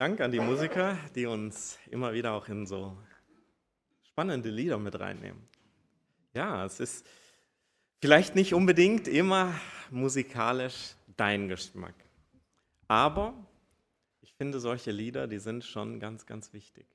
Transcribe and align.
Dank 0.00 0.20
an 0.20 0.30
die 0.30 0.38
Musiker, 0.38 0.96
die 1.16 1.26
uns 1.26 1.76
immer 1.90 2.12
wieder 2.12 2.32
auch 2.34 2.46
in 2.46 2.66
so 2.66 2.96
spannende 4.04 4.48
Lieder 4.48 4.78
mit 4.78 5.00
reinnehmen. 5.00 5.42
Ja, 6.34 6.64
es 6.64 6.78
ist 6.78 7.04
vielleicht 8.00 8.36
nicht 8.36 8.54
unbedingt 8.54 9.08
immer 9.08 9.52
musikalisch 9.90 10.94
dein 11.16 11.48
Geschmack, 11.48 11.96
aber 12.86 13.34
ich 14.20 14.32
finde 14.34 14.60
solche 14.60 14.92
Lieder, 14.92 15.26
die 15.26 15.40
sind 15.40 15.64
schon 15.64 15.98
ganz, 15.98 16.26
ganz 16.26 16.52
wichtig. 16.52 16.86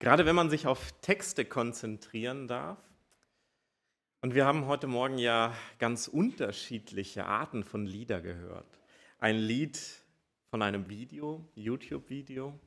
Gerade 0.00 0.26
wenn 0.26 0.34
man 0.34 0.50
sich 0.50 0.66
auf 0.66 0.90
Texte 1.00 1.44
konzentrieren 1.44 2.48
darf. 2.48 2.78
Und 4.20 4.34
wir 4.34 4.46
haben 4.46 4.66
heute 4.66 4.88
Morgen 4.88 5.18
ja 5.18 5.54
ganz 5.78 6.08
unterschiedliche 6.08 7.26
Arten 7.26 7.62
von 7.62 7.86
Lieder 7.86 8.20
gehört. 8.20 8.80
Ein 9.20 9.36
Lied 9.36 9.78
von 10.50 10.62
einem 10.62 10.88
Video, 10.88 11.44
YouTube-Video. 11.54 12.58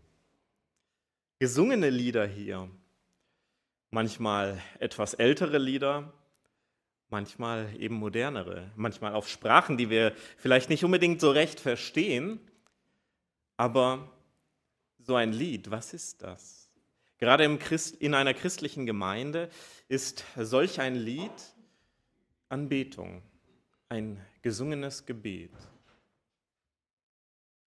Gesungene 1.40 1.90
Lieder 1.90 2.28
hier, 2.28 2.70
manchmal 3.90 4.62
etwas 4.80 5.16
ältere 5.16 5.58
Lieder, 5.58 6.14
manchmal 7.10 7.76
eben 7.80 7.96
modernere, 7.96 8.72
manchmal 8.76 9.14
auf 9.14 9.28
Sprachen, 9.28 9.78
die 9.78 9.90
wir 9.90 10.14
vielleicht 10.38 10.70
nicht 10.70 10.86
unbedingt 10.86 11.20
so 11.20 11.32
recht 11.32 11.60
verstehen, 11.60 12.40
aber 13.58 14.12
so 15.00 15.16
ein 15.16 15.34
Lied, 15.34 15.72
was 15.72 15.94
ist 15.96 16.22
das? 16.22 16.70
Gerade 17.18 17.58
Christ, 17.58 17.96
in 17.96 18.14
einer 18.14 18.36
christlichen 18.36 18.86
Gemeinde 18.86 19.50
ist 19.88 20.24
solch 20.38 20.80
ein 20.80 20.96
Lied 20.96 21.32
Anbetung, 22.50 23.24
ein 23.90 24.24
gesungenes 24.42 25.06
Gebet. 25.06 25.52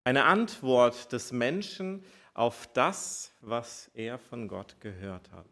Eine 0.04 0.24
Antwort 0.24 1.12
des 1.12 1.32
Menschen 1.32 2.04
auf 2.34 2.68
das, 2.72 3.32
was 3.40 3.90
er 3.94 4.18
von 4.18 4.48
Gott 4.48 4.80
gehört 4.80 5.30
hat. 5.30 5.46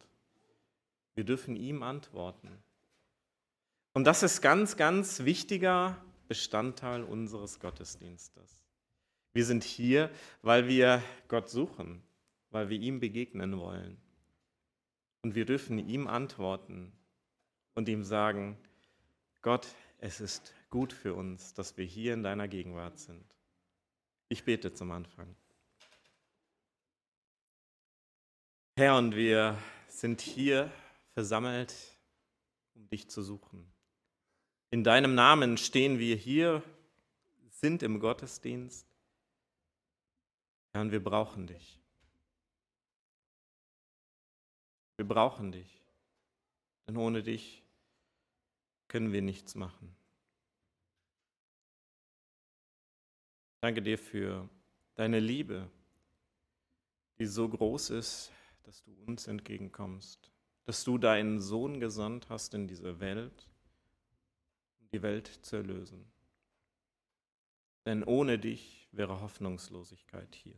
Wir 1.14 1.24
dürfen 1.24 1.54
ihm 1.54 1.82
antworten. 1.82 2.50
Und 3.92 4.04
das 4.04 4.22
ist 4.22 4.40
ganz, 4.40 4.76
ganz 4.76 5.24
wichtiger 5.24 5.96
Bestandteil 6.28 7.04
unseres 7.04 7.60
Gottesdienstes. 7.60 8.64
Wir 9.32 9.44
sind 9.44 9.62
hier, 9.62 10.10
weil 10.42 10.66
wir 10.66 11.02
Gott 11.28 11.48
suchen, 11.48 12.02
weil 12.50 12.68
wir 12.68 12.80
ihm 12.80 12.98
begegnen 12.98 13.58
wollen. 13.58 13.96
Und 15.22 15.34
wir 15.34 15.44
dürfen 15.44 15.78
ihm 15.78 16.08
antworten 16.08 16.92
und 17.74 17.88
ihm 17.88 18.02
sagen, 18.02 18.56
Gott, 19.42 19.68
es 19.98 20.20
ist 20.20 20.54
gut 20.70 20.92
für 20.92 21.14
uns, 21.14 21.54
dass 21.54 21.76
wir 21.76 21.84
hier 21.84 22.14
in 22.14 22.22
deiner 22.22 22.48
Gegenwart 22.48 22.98
sind. 22.98 23.24
Ich 24.32 24.44
bete 24.44 24.72
zum 24.72 24.92
Anfang. 24.92 25.34
Herr, 28.76 28.96
und 28.96 29.16
wir 29.16 29.58
sind 29.88 30.20
hier 30.20 30.70
versammelt, 31.14 31.74
um 32.74 32.88
dich 32.88 33.10
zu 33.10 33.22
suchen. 33.22 33.68
In 34.70 34.84
deinem 34.84 35.16
Namen 35.16 35.56
stehen 35.56 35.98
wir 35.98 36.14
hier, 36.14 36.62
sind 37.48 37.82
im 37.82 37.98
Gottesdienst. 37.98 38.86
Herr, 40.72 40.82
und 40.82 40.92
wir 40.92 41.02
brauchen 41.02 41.48
dich. 41.48 41.80
Wir 44.96 45.08
brauchen 45.08 45.50
dich, 45.50 45.82
denn 46.86 46.96
ohne 46.96 47.24
dich 47.24 47.64
können 48.86 49.12
wir 49.12 49.22
nichts 49.22 49.56
machen. 49.56 49.96
Danke 53.62 53.82
dir 53.82 53.98
für 53.98 54.48
deine 54.94 55.20
Liebe, 55.20 55.70
die 57.18 57.26
so 57.26 57.46
groß 57.46 57.90
ist, 57.90 58.32
dass 58.62 58.82
du 58.82 58.92
uns 59.06 59.26
entgegenkommst, 59.26 60.32
dass 60.64 60.82
du 60.82 60.96
deinen 60.96 61.40
Sohn 61.40 61.78
gesandt 61.78 62.30
hast 62.30 62.54
in 62.54 62.68
diese 62.68 63.00
Welt, 63.00 63.50
um 64.80 64.88
die 64.94 65.02
Welt 65.02 65.26
zu 65.42 65.56
erlösen. 65.56 66.10
Denn 67.84 68.02
ohne 68.02 68.38
dich 68.38 68.88
wäre 68.92 69.20
Hoffnungslosigkeit 69.20 70.34
hier. 70.34 70.56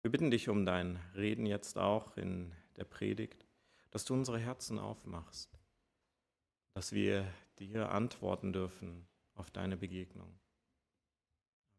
Wir 0.00 0.10
bitten 0.10 0.30
dich 0.30 0.48
um 0.48 0.64
dein 0.64 0.96
Reden 1.14 1.44
jetzt 1.44 1.76
auch 1.76 2.16
in 2.16 2.54
der 2.76 2.84
Predigt, 2.84 3.46
dass 3.90 4.06
du 4.06 4.14
unsere 4.14 4.38
Herzen 4.38 4.78
aufmachst, 4.78 5.58
dass 6.72 6.92
wir 6.92 7.30
dir 7.58 7.90
antworten 7.90 8.54
dürfen 8.54 9.06
auf 9.34 9.50
deine 9.50 9.76
Begegnung. 9.76 10.38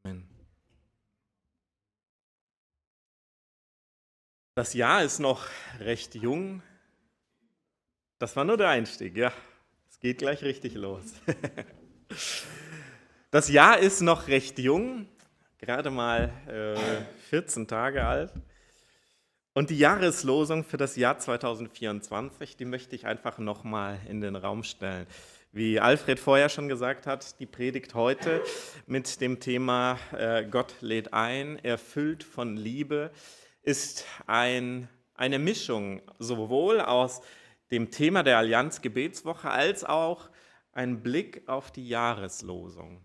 Amen. 0.04 0.28
Das 4.56 4.74
Jahr 4.74 5.04
ist 5.04 5.20
noch 5.20 5.48
recht 5.80 6.16
jung. 6.16 6.62
Das 8.18 8.36
war 8.36 8.44
nur 8.44 8.58
der 8.58 8.70
Einstieg, 8.70 9.16
ja. 9.16 9.32
Es 9.90 10.00
geht 10.00 10.18
gleich 10.20 10.44
richtig 10.44 10.76
los. 10.76 11.04
Das 13.32 13.48
Jahr 13.48 13.78
ist 13.78 14.02
noch 14.02 14.28
recht 14.28 14.58
jung, 14.58 15.08
gerade 15.59 15.92
mal 15.92 16.32
äh, 16.48 17.04
14 17.30 17.68
Tage 17.68 18.04
alt. 18.04 18.34
Und 19.54 19.70
die 19.70 19.78
Jahreslosung 19.78 20.64
für 20.64 20.78
das 20.78 20.96
Jahr 20.96 21.20
2024, 21.20 22.58
die 22.58 22.66
möchte 22.66 22.96
ich 22.96 23.06
einfach 23.06 23.38
nochmal 23.38 24.00
in 24.08 24.20
den 24.20 24.36
Raum 24.36 24.64
stellen. 24.64 25.06
Wie 25.52 25.80
Alfred 25.80 26.20
vorher 26.20 26.48
schon 26.48 26.70
gesagt 26.70 27.08
hat, 27.08 27.40
die 27.40 27.48
Predigt 27.48 27.96
heute 27.96 28.44
mit 28.86 29.20
dem 29.20 29.40
Thema 29.40 29.98
äh, 30.16 30.46
Gott 30.46 30.76
lädt 30.82 31.12
ein, 31.12 31.58
erfüllt 31.66 32.24
von 32.24 32.56
Liebe, 32.56 33.10
ist 33.64 34.06
ein, 34.28 34.90
eine 35.16 35.40
Mischung 35.40 36.04
sowohl 36.20 36.80
aus 36.80 37.22
dem 37.72 37.90
Thema 37.90 38.22
der 38.22 38.38
Allianz 38.38 38.82
Gebetswoche 38.82 39.50
als 39.50 39.84
auch 39.84 40.30
ein 40.72 41.02
Blick 41.02 41.42
auf 41.48 41.72
die 41.72 41.88
Jahreslosung. 41.88 43.04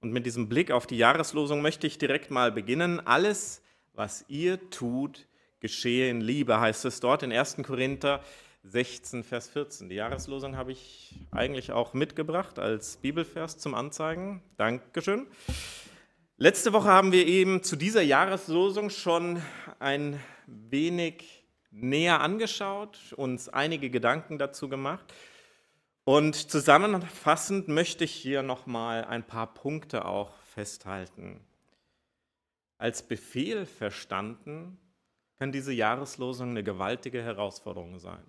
Und 0.00 0.12
mit 0.12 0.24
diesem 0.24 0.48
Blick 0.48 0.70
auf 0.70 0.86
die 0.86 0.96
Jahreslosung 0.96 1.60
möchte 1.60 1.86
ich 1.86 1.98
direkt 1.98 2.30
mal 2.30 2.50
beginnen. 2.52 3.06
Alles, 3.06 3.60
was 3.92 4.24
ihr 4.28 4.70
tut, 4.70 5.26
geschehe 5.60 6.08
in 6.08 6.22
Liebe, 6.22 6.58
heißt 6.58 6.86
es 6.86 7.00
dort 7.00 7.22
in 7.22 7.32
1. 7.34 7.58
Korinther 7.62 8.22
16, 8.64 9.24
Vers 9.24 9.48
14. 9.48 9.88
Die 9.88 9.96
Jahreslosung 9.96 10.56
habe 10.56 10.70
ich 10.70 11.14
eigentlich 11.32 11.72
auch 11.72 11.94
mitgebracht 11.94 12.60
als 12.60 12.96
Bibelvers 12.96 13.58
zum 13.58 13.74
Anzeigen. 13.74 14.40
Dankeschön. 14.56 15.26
Letzte 16.36 16.72
Woche 16.72 16.88
haben 16.88 17.10
wir 17.10 17.26
eben 17.26 17.64
zu 17.64 17.74
dieser 17.74 18.02
Jahreslosung 18.02 18.90
schon 18.90 19.42
ein 19.80 20.20
wenig 20.46 21.44
näher 21.72 22.20
angeschaut, 22.20 23.12
uns 23.16 23.48
einige 23.48 23.90
Gedanken 23.90 24.38
dazu 24.38 24.68
gemacht. 24.68 25.12
Und 26.04 26.36
zusammenfassend 26.36 27.66
möchte 27.68 28.04
ich 28.04 28.12
hier 28.12 28.42
nochmal 28.42 29.04
ein 29.04 29.26
paar 29.26 29.52
Punkte 29.54 30.04
auch 30.04 30.36
festhalten. 30.42 31.40
Als 32.78 33.02
Befehl 33.02 33.66
verstanden 33.66 34.78
kann 35.38 35.50
diese 35.50 35.72
Jahreslosung 35.72 36.50
eine 36.50 36.62
gewaltige 36.62 37.22
Herausforderung 37.22 37.98
sein. 37.98 38.22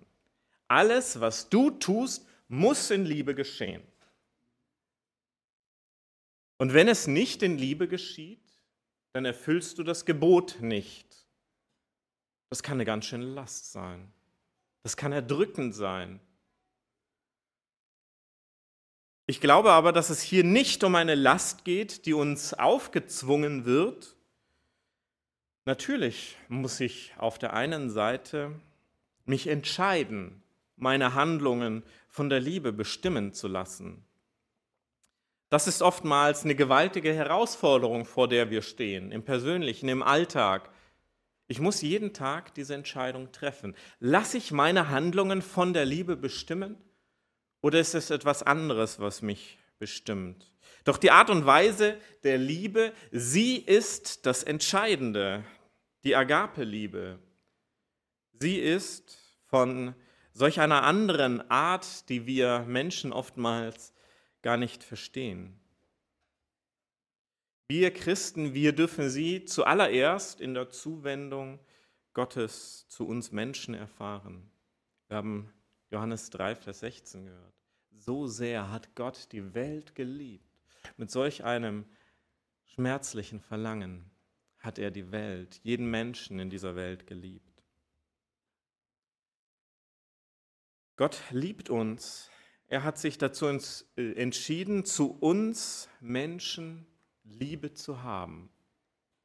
Alles, 0.68 1.20
was 1.20 1.48
du 1.48 1.70
tust, 1.70 2.26
muss 2.48 2.90
in 2.90 3.04
Liebe 3.04 3.34
geschehen. 3.34 3.82
Und 6.58 6.72
wenn 6.72 6.88
es 6.88 7.06
nicht 7.06 7.42
in 7.42 7.58
Liebe 7.58 7.88
geschieht, 7.88 8.40
dann 9.12 9.24
erfüllst 9.24 9.78
du 9.78 9.82
das 9.82 10.04
Gebot 10.04 10.60
nicht. 10.60 11.26
Das 12.50 12.62
kann 12.62 12.74
eine 12.74 12.84
ganz 12.84 13.06
schöne 13.06 13.26
Last 13.26 13.72
sein. 13.72 14.12
Das 14.82 14.96
kann 14.96 15.12
erdrückend 15.12 15.74
sein. 15.74 16.20
Ich 19.26 19.40
glaube 19.40 19.72
aber, 19.72 19.92
dass 19.92 20.10
es 20.10 20.20
hier 20.20 20.44
nicht 20.44 20.84
um 20.84 20.94
eine 20.94 21.14
Last 21.14 21.64
geht, 21.64 22.04
die 22.04 22.12
uns 22.12 22.52
aufgezwungen 22.54 23.64
wird. 23.64 24.14
Natürlich 25.64 26.36
muss 26.48 26.78
ich 26.80 27.14
auf 27.16 27.38
der 27.38 27.54
einen 27.54 27.88
Seite 27.88 28.52
mich 29.24 29.46
entscheiden, 29.46 30.43
meine 30.76 31.14
Handlungen 31.14 31.84
von 32.08 32.28
der 32.28 32.40
Liebe 32.40 32.72
bestimmen 32.72 33.32
zu 33.32 33.48
lassen. 33.48 34.04
Das 35.50 35.66
ist 35.66 35.82
oftmals 35.82 36.44
eine 36.44 36.54
gewaltige 36.54 37.12
Herausforderung, 37.12 38.04
vor 38.04 38.28
der 38.28 38.50
wir 38.50 38.62
stehen, 38.62 39.12
im 39.12 39.24
persönlichen, 39.24 39.88
im 39.88 40.02
Alltag. 40.02 40.70
Ich 41.46 41.60
muss 41.60 41.82
jeden 41.82 42.12
Tag 42.12 42.54
diese 42.54 42.74
Entscheidung 42.74 43.30
treffen. 43.30 43.76
Lasse 44.00 44.38
ich 44.38 44.50
meine 44.50 44.88
Handlungen 44.88 45.42
von 45.42 45.72
der 45.72 45.84
Liebe 45.84 46.16
bestimmen 46.16 46.76
oder 47.60 47.78
ist 47.78 47.94
es 47.94 48.10
etwas 48.10 48.42
anderes, 48.42 48.98
was 48.98 49.22
mich 49.22 49.58
bestimmt? 49.78 50.52
Doch 50.84 50.98
die 50.98 51.10
Art 51.10 51.30
und 51.30 51.46
Weise 51.46 51.98
der 52.22 52.36
Liebe, 52.36 52.92
sie 53.10 53.56
ist 53.56 54.26
das 54.26 54.42
Entscheidende, 54.42 55.44
die 56.04 56.16
Agape-Liebe. 56.16 57.18
Sie 58.40 58.58
ist 58.58 59.18
von 59.46 59.94
solch 60.34 60.60
einer 60.60 60.82
anderen 60.82 61.48
Art, 61.50 62.08
die 62.08 62.26
wir 62.26 62.60
Menschen 62.66 63.12
oftmals 63.12 63.94
gar 64.42 64.56
nicht 64.56 64.82
verstehen. 64.82 65.58
Wir 67.66 67.92
Christen, 67.92 68.52
wir 68.52 68.74
dürfen 68.74 69.08
sie 69.08 69.46
zuallererst 69.46 70.40
in 70.40 70.52
der 70.52 70.68
Zuwendung 70.68 71.60
Gottes 72.12 72.86
zu 72.88 73.06
uns 73.06 73.32
Menschen 73.32 73.74
erfahren. 73.74 74.50
Wir 75.08 75.16
haben 75.16 75.52
Johannes 75.90 76.28
3, 76.30 76.56
Vers 76.56 76.80
16 76.80 77.26
gehört. 77.26 77.54
So 77.96 78.26
sehr 78.26 78.70
hat 78.70 78.94
Gott 78.94 79.32
die 79.32 79.54
Welt 79.54 79.94
geliebt. 79.94 80.44
Mit 80.96 81.10
solch 81.10 81.44
einem 81.44 81.86
schmerzlichen 82.66 83.40
Verlangen 83.40 84.10
hat 84.58 84.78
er 84.78 84.90
die 84.90 85.10
Welt, 85.10 85.60
jeden 85.62 85.90
Menschen 85.90 86.38
in 86.38 86.50
dieser 86.50 86.76
Welt 86.76 87.06
geliebt. 87.06 87.53
Gott 90.96 91.20
liebt 91.30 91.70
uns. 91.70 92.30
Er 92.68 92.84
hat 92.84 92.98
sich 92.98 93.18
dazu 93.18 93.46
äh, 93.46 94.12
entschieden, 94.12 94.84
zu 94.84 95.16
uns 95.18 95.88
Menschen 96.00 96.86
Liebe 97.24 97.74
zu 97.74 98.02
haben. 98.02 98.50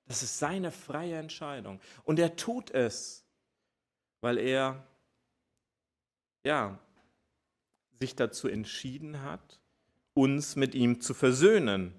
Das 0.08 0.24
ist 0.24 0.40
seine 0.40 0.72
freie 0.72 1.18
Entscheidung. 1.18 1.80
Und 2.04 2.18
er 2.18 2.36
tut 2.36 2.72
es, 2.72 3.24
weil 4.22 4.38
er 4.38 4.88
ja, 6.44 6.80
sich 8.00 8.16
dazu 8.16 8.48
entschieden 8.48 9.22
hat, 9.22 9.60
uns 10.14 10.56
mit 10.56 10.74
ihm 10.74 11.02
zu 11.02 11.14
versöhnen. 11.14 11.94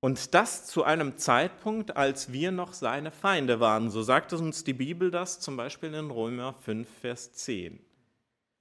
Und 0.00 0.34
das 0.34 0.66
zu 0.66 0.82
einem 0.82 1.18
Zeitpunkt, 1.18 1.96
als 1.96 2.32
wir 2.32 2.50
noch 2.50 2.72
seine 2.72 3.10
Feinde 3.10 3.60
waren. 3.60 3.90
So 3.90 4.02
sagt 4.02 4.32
uns 4.32 4.64
die 4.64 4.72
Bibel 4.72 5.10
das 5.10 5.40
zum 5.40 5.56
Beispiel 5.56 5.92
in 5.92 6.10
Römer 6.10 6.54
5, 6.54 6.88
Vers 7.00 7.32
10. 7.34 7.78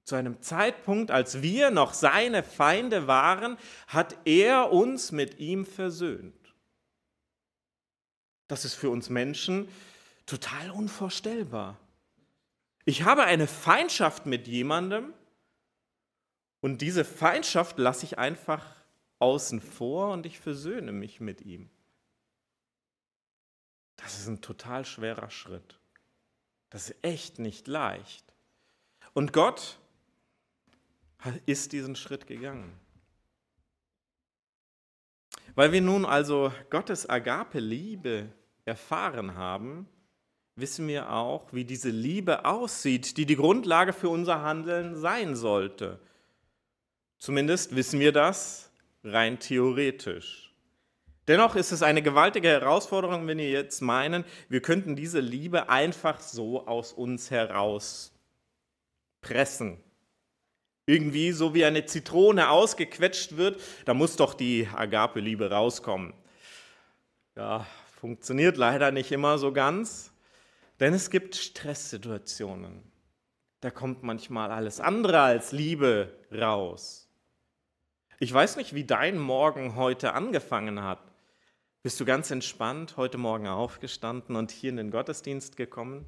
Zu 0.10 0.16
einem 0.16 0.42
Zeitpunkt, 0.42 1.12
als 1.12 1.44
wir 1.44 1.70
noch 1.70 1.94
seine 1.94 2.42
Feinde 2.42 3.06
waren, 3.06 3.60
hat 3.86 4.18
er 4.26 4.72
uns 4.72 5.12
mit 5.12 5.38
ihm 5.38 5.68
versöhnt. 5.68 6.56
Das 8.48 8.66
ist 8.66 8.74
für 8.74 8.90
uns 8.90 9.12
Menschen 9.12 9.70
total 10.26 10.72
unvorstellbar. 10.72 11.78
Ich 12.86 13.04
habe 13.04 13.26
eine 13.26 13.46
Feindschaft 13.46 14.26
mit 14.26 14.48
jemandem 14.48 15.14
und 16.60 16.82
diese 16.82 17.06
Feindschaft 17.06 17.78
lasse 17.78 18.04
ich 18.04 18.18
einfach 18.18 18.66
außen 19.20 19.62
vor 19.62 20.12
und 20.12 20.26
ich 20.26 20.40
versöhne 20.40 20.92
mich 20.92 21.20
mit 21.20 21.42
ihm. 21.42 21.70
Das 23.98 24.18
ist 24.18 24.26
ein 24.28 24.42
total 24.42 24.86
schwerer 24.86 25.30
Schritt. 25.30 25.80
Das 26.72 26.90
ist 26.90 27.04
echt 27.04 27.38
nicht 27.38 27.68
leicht. 27.68 28.26
Und 29.14 29.34
Gott 29.34 29.78
ist 31.45 31.71
diesen 31.71 31.95
Schritt 31.95 32.27
gegangen. 32.27 32.71
Weil 35.56 35.71
wir 35.71 35.81
nun 35.81 36.06
also 36.06 36.54
Gottes 36.69 37.10
Agape-Liebe 37.10 38.30
erfahren 38.66 39.36
haben, 39.36 39.88
wissen 40.56 40.88
wir 40.88 41.12
auch, 41.12 41.51
wie 41.54 41.66
diese 41.66 41.89
Liebe 41.89 42.45
aussieht, 42.45 43.18
die 43.18 43.25
die 43.25 43.36
Grundlage 43.36 43.94
für 43.94 44.10
unser 44.10 44.42
Handeln 44.42 44.95
sein 44.95 45.36
sollte. 45.36 46.00
Zumindest 47.18 47.75
wissen 47.75 48.00
wir 48.00 48.12
das 48.12 48.71
rein 49.04 49.39
theoretisch. 49.39 50.54
Dennoch 51.27 51.56
ist 51.56 51.71
es 51.71 51.83
eine 51.83 52.01
gewaltige 52.01 52.48
Herausforderung, 52.48 53.27
wenn 53.27 53.38
wir 53.38 53.50
jetzt 53.50 53.81
meinen, 53.81 54.25
wir 54.48 54.62
könnten 54.62 54.95
diese 54.95 55.19
Liebe 55.19 55.69
einfach 55.69 56.19
so 56.21 56.66
aus 56.66 56.92
uns 56.92 57.30
heraus 57.30 58.12
pressen. 59.21 59.77
Irgendwie 60.90 61.34
so 61.34 61.54
wie 61.54 61.66
eine 61.66 61.86
Zitrone 61.86 62.50
ausgequetscht 62.50 63.38
wird, 63.38 63.62
da 63.86 63.94
muss 63.94 64.16
doch 64.16 64.34
die 64.34 64.68
Agape-Liebe 64.74 65.52
rauskommen. 65.52 66.16
Ja, 67.36 67.68
funktioniert 68.02 68.58
leider 68.58 68.90
nicht 68.90 69.12
immer 69.12 69.38
so 69.38 69.54
ganz. 69.54 70.12
Denn 70.80 70.96
es 70.96 71.12
gibt 71.12 71.36
Stresssituationen. 71.36 72.82
Da 73.62 73.70
kommt 73.70 74.02
manchmal 74.02 74.50
alles 74.50 74.80
andere 74.80 75.20
als 75.22 75.52
Liebe 75.52 76.12
raus. 76.32 77.08
Ich 78.18 78.34
weiß 78.34 78.56
nicht, 78.56 78.74
wie 78.74 78.84
dein 78.84 79.20
Morgen 79.20 79.76
heute 79.76 80.14
angefangen 80.14 80.82
hat. 80.82 81.04
Bist 81.84 82.00
du 82.00 82.06
ganz 82.06 82.32
entspannt 82.32 82.98
heute 82.98 83.20
Morgen 83.20 83.46
aufgestanden 83.46 84.36
und 84.36 84.50
hier 84.50 84.72
in 84.72 84.78
den 84.78 84.90
Gottesdienst 84.90 85.56
gekommen? 85.56 86.08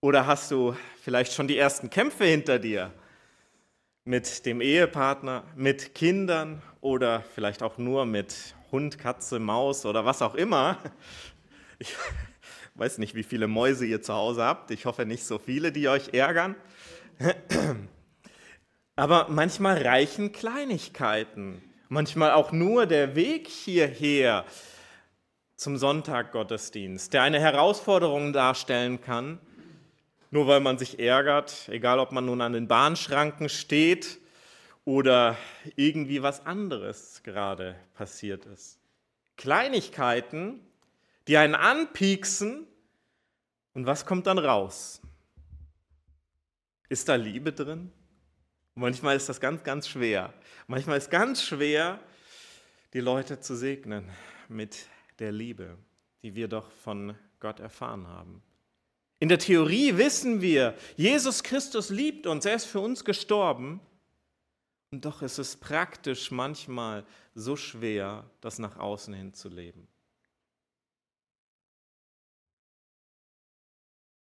Oder 0.00 0.28
hast 0.28 0.52
du 0.52 0.76
vielleicht 1.02 1.32
schon 1.32 1.48
die 1.48 1.58
ersten 1.58 1.90
Kämpfe 1.90 2.26
hinter 2.26 2.60
dir? 2.60 2.92
Mit 4.04 4.46
dem 4.46 4.60
Ehepartner, 4.60 5.44
mit 5.54 5.94
Kindern 5.94 6.60
oder 6.80 7.22
vielleicht 7.34 7.62
auch 7.62 7.78
nur 7.78 8.04
mit 8.04 8.56
Hund, 8.72 8.98
Katze, 8.98 9.38
Maus 9.38 9.86
oder 9.86 10.04
was 10.04 10.22
auch 10.22 10.34
immer? 10.34 10.78
Ich, 11.78 11.94
weiß 12.74 12.98
nicht, 12.98 13.14
wie 13.14 13.22
viele 13.22 13.46
Mäuse 13.46 13.86
ihr 13.86 14.02
zu 14.02 14.14
Hause 14.14 14.44
habt. 14.44 14.70
Ich 14.70 14.86
hoffe 14.86 15.06
nicht 15.06 15.24
so 15.24 15.38
viele, 15.38 15.72
die 15.72 15.88
euch 15.88 16.14
ärgern. 16.14 16.56
Aber 18.96 19.26
manchmal 19.28 19.82
reichen 19.82 20.32
Kleinigkeiten. 20.32 21.62
Manchmal 21.88 22.32
auch 22.32 22.52
nur 22.52 22.86
der 22.86 23.14
Weg 23.14 23.48
hierher 23.48 24.44
zum 25.54 25.76
Sonntaggottesdienst, 25.76 27.12
der 27.12 27.22
eine 27.22 27.40
Herausforderung 27.40 28.32
darstellen 28.32 29.00
kann, 29.00 29.38
nur 30.32 30.46
weil 30.46 30.60
man 30.60 30.78
sich 30.78 30.98
ärgert, 30.98 31.68
egal 31.68 31.98
ob 31.98 32.10
man 32.10 32.24
nun 32.24 32.40
an 32.40 32.54
den 32.54 32.66
Bahnschranken 32.66 33.50
steht 33.50 34.18
oder 34.86 35.36
irgendwie 35.76 36.22
was 36.22 36.46
anderes 36.46 37.22
gerade 37.22 37.76
passiert 37.92 38.46
ist. 38.46 38.78
Kleinigkeiten, 39.36 40.58
die 41.28 41.36
einen 41.36 41.54
anpieksen 41.54 42.66
und 43.74 43.84
was 43.84 44.06
kommt 44.06 44.26
dann 44.26 44.38
raus? 44.38 45.02
Ist 46.88 47.10
da 47.10 47.14
Liebe 47.14 47.52
drin? 47.52 47.92
Manchmal 48.74 49.16
ist 49.16 49.28
das 49.28 49.38
ganz, 49.38 49.62
ganz 49.62 49.86
schwer. 49.86 50.32
Manchmal 50.66 50.96
ist 50.96 51.10
ganz 51.10 51.42
schwer, 51.42 52.00
die 52.94 53.00
Leute 53.00 53.40
zu 53.40 53.54
segnen 53.54 54.08
mit 54.48 54.86
der 55.18 55.30
Liebe, 55.30 55.76
die 56.22 56.34
wir 56.34 56.48
doch 56.48 56.72
von 56.72 57.14
Gott 57.38 57.60
erfahren 57.60 58.08
haben. 58.08 58.42
In 59.22 59.28
der 59.28 59.38
Theorie 59.38 59.98
wissen 59.98 60.40
wir, 60.40 60.76
Jesus 60.96 61.44
Christus 61.44 61.90
liebt 61.90 62.26
uns, 62.26 62.44
er 62.44 62.56
ist 62.56 62.64
für 62.64 62.80
uns 62.80 63.04
gestorben. 63.04 63.80
Und 64.90 65.04
doch 65.04 65.22
ist 65.22 65.38
es 65.38 65.56
praktisch 65.56 66.32
manchmal 66.32 67.06
so 67.32 67.54
schwer, 67.54 68.28
das 68.40 68.58
nach 68.58 68.78
außen 68.78 69.14
hin 69.14 69.32
zu 69.32 69.48
leben. 69.48 69.86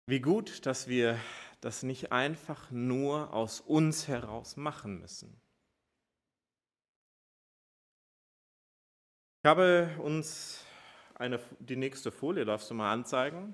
Wie 0.08 0.22
gut, 0.22 0.66
dass 0.66 0.88
wir 0.88 1.20
das 1.62 1.84
nicht 1.84 2.12
einfach 2.12 2.72
nur 2.72 3.32
aus 3.32 3.62
uns 3.62 4.08
heraus 4.08 4.58
machen 4.58 4.98
müssen. 4.98 5.40
Ich 9.44 9.48
habe 9.48 9.96
uns 10.00 10.66
eine, 11.14 11.40
die 11.60 11.76
nächste 11.76 12.12
Folie, 12.12 12.44
darfst 12.44 12.72
du 12.72 12.74
mal 12.74 12.92
anzeigen. 12.92 13.54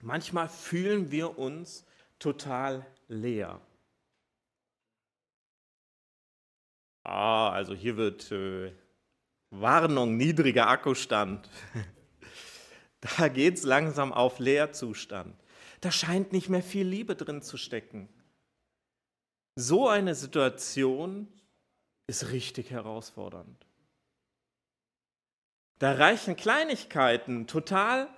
Manchmal 0.00 0.48
fühlen 0.48 1.10
wir 1.10 1.38
uns 1.38 1.84
total 2.18 2.86
leer. 3.08 3.60
Ah, 7.04 7.50
also 7.50 7.74
hier 7.74 7.96
wird 7.96 8.30
äh, 8.30 8.72
Warnung, 9.50 10.16
niedriger 10.16 10.68
Akkustand. 10.68 11.48
Da 13.16 13.28
geht 13.28 13.54
es 13.54 13.62
langsam 13.62 14.12
auf 14.12 14.40
Leerzustand. 14.40 15.40
Da 15.80 15.92
scheint 15.92 16.32
nicht 16.32 16.48
mehr 16.48 16.64
viel 16.64 16.84
Liebe 16.84 17.14
drin 17.14 17.42
zu 17.42 17.56
stecken. 17.56 18.08
So 19.54 19.88
eine 19.88 20.16
Situation 20.16 21.28
ist 22.08 22.32
richtig 22.32 22.70
herausfordernd. 22.70 23.66
Da 25.78 25.92
reichen 25.92 26.34
Kleinigkeiten, 26.34 27.46
total 27.46 28.08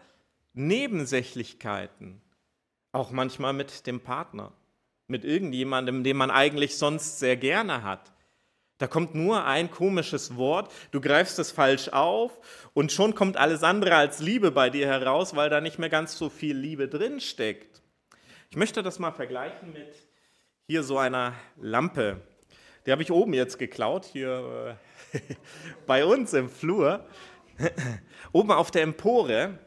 Nebensächlichkeiten, 0.53 2.21
auch 2.93 3.11
manchmal 3.11 3.53
mit 3.53 3.87
dem 3.87 4.01
Partner, 4.01 4.53
mit 5.07 5.25
irgendjemandem, 5.25 6.05
den 6.05 6.17
man 6.17 6.31
eigentlich 6.31 6.77
sonst 6.77 7.19
sehr 7.19 7.37
gerne 7.37 7.83
hat. 7.83 8.13
Da 8.79 8.87
kommt 8.87 9.15
nur 9.15 9.45
ein 9.45 9.71
komisches 9.71 10.37
Wort, 10.37 10.73
du 10.91 11.03
greifst 11.03 11.39
es 11.39 11.51
falsch 11.53 11.91
auf 11.91 12.41
und 12.73 12.93
schon 12.93 13.15
kommt 13.15 13.37
alles 13.37 13.63
andere 13.63 13.95
als 13.95 14.21
Liebe 14.21 14.51
bei 14.51 14.71
dir 14.71 14.87
heraus, 14.87 15.37
weil 15.37 15.51
da 15.51 15.61
nicht 15.61 15.79
mehr 15.79 15.91
ganz 15.91 16.17
so 16.17 16.31
viel 16.31 16.57
Liebe 16.57 16.89
drin 16.89 17.21
steckt. 17.21 17.83
Ich 18.49 18.57
möchte 18.57 18.83
das 18.83 18.99
mal 18.99 19.13
vergleichen 19.13 19.73
mit 19.73 19.95
hier 20.67 20.83
so 20.83 20.97
einer 20.97 21.35
Lampe. 21.61 22.23
Die 22.87 22.93
habe 22.93 23.03
ich 23.03 23.13
oben 23.13 23.35
jetzt 23.35 23.59
geklaut, 23.59 24.07
hier 24.07 24.79
äh, 25.13 25.21
bei 25.87 26.05
uns 26.05 26.33
im 26.33 26.49
Flur. 26.49 27.07
oben 28.33 28.51
auf 28.51 28.71
der 28.71 28.83
Empore, 28.83 29.59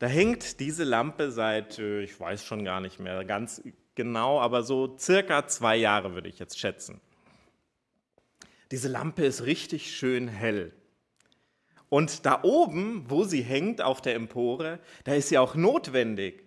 da 0.00 0.06
hängt 0.06 0.60
diese 0.60 0.82
Lampe 0.82 1.30
seit, 1.30 1.78
äh, 1.78 2.02
ich 2.02 2.18
weiß 2.18 2.44
schon 2.44 2.64
gar 2.64 2.80
nicht 2.80 2.98
mehr 2.98 3.24
ganz 3.24 3.62
genau, 3.94 4.40
aber 4.40 4.62
so 4.62 4.96
circa 4.98 5.46
zwei 5.46 5.76
Jahre 5.76 6.14
würde 6.14 6.28
ich 6.28 6.38
jetzt 6.38 6.58
schätzen. 6.58 7.00
Diese 8.70 8.88
Lampe 8.88 9.24
ist 9.24 9.44
richtig 9.44 9.94
schön 9.94 10.26
hell. 10.26 10.72
Und 11.90 12.24
da 12.24 12.40
oben, 12.44 13.04
wo 13.08 13.24
sie 13.24 13.42
hängt 13.42 13.82
auf 13.82 14.00
der 14.00 14.14
Empore, 14.14 14.78
da 15.04 15.12
ist 15.14 15.28
sie 15.28 15.38
auch 15.38 15.54
notwendig. 15.54 16.44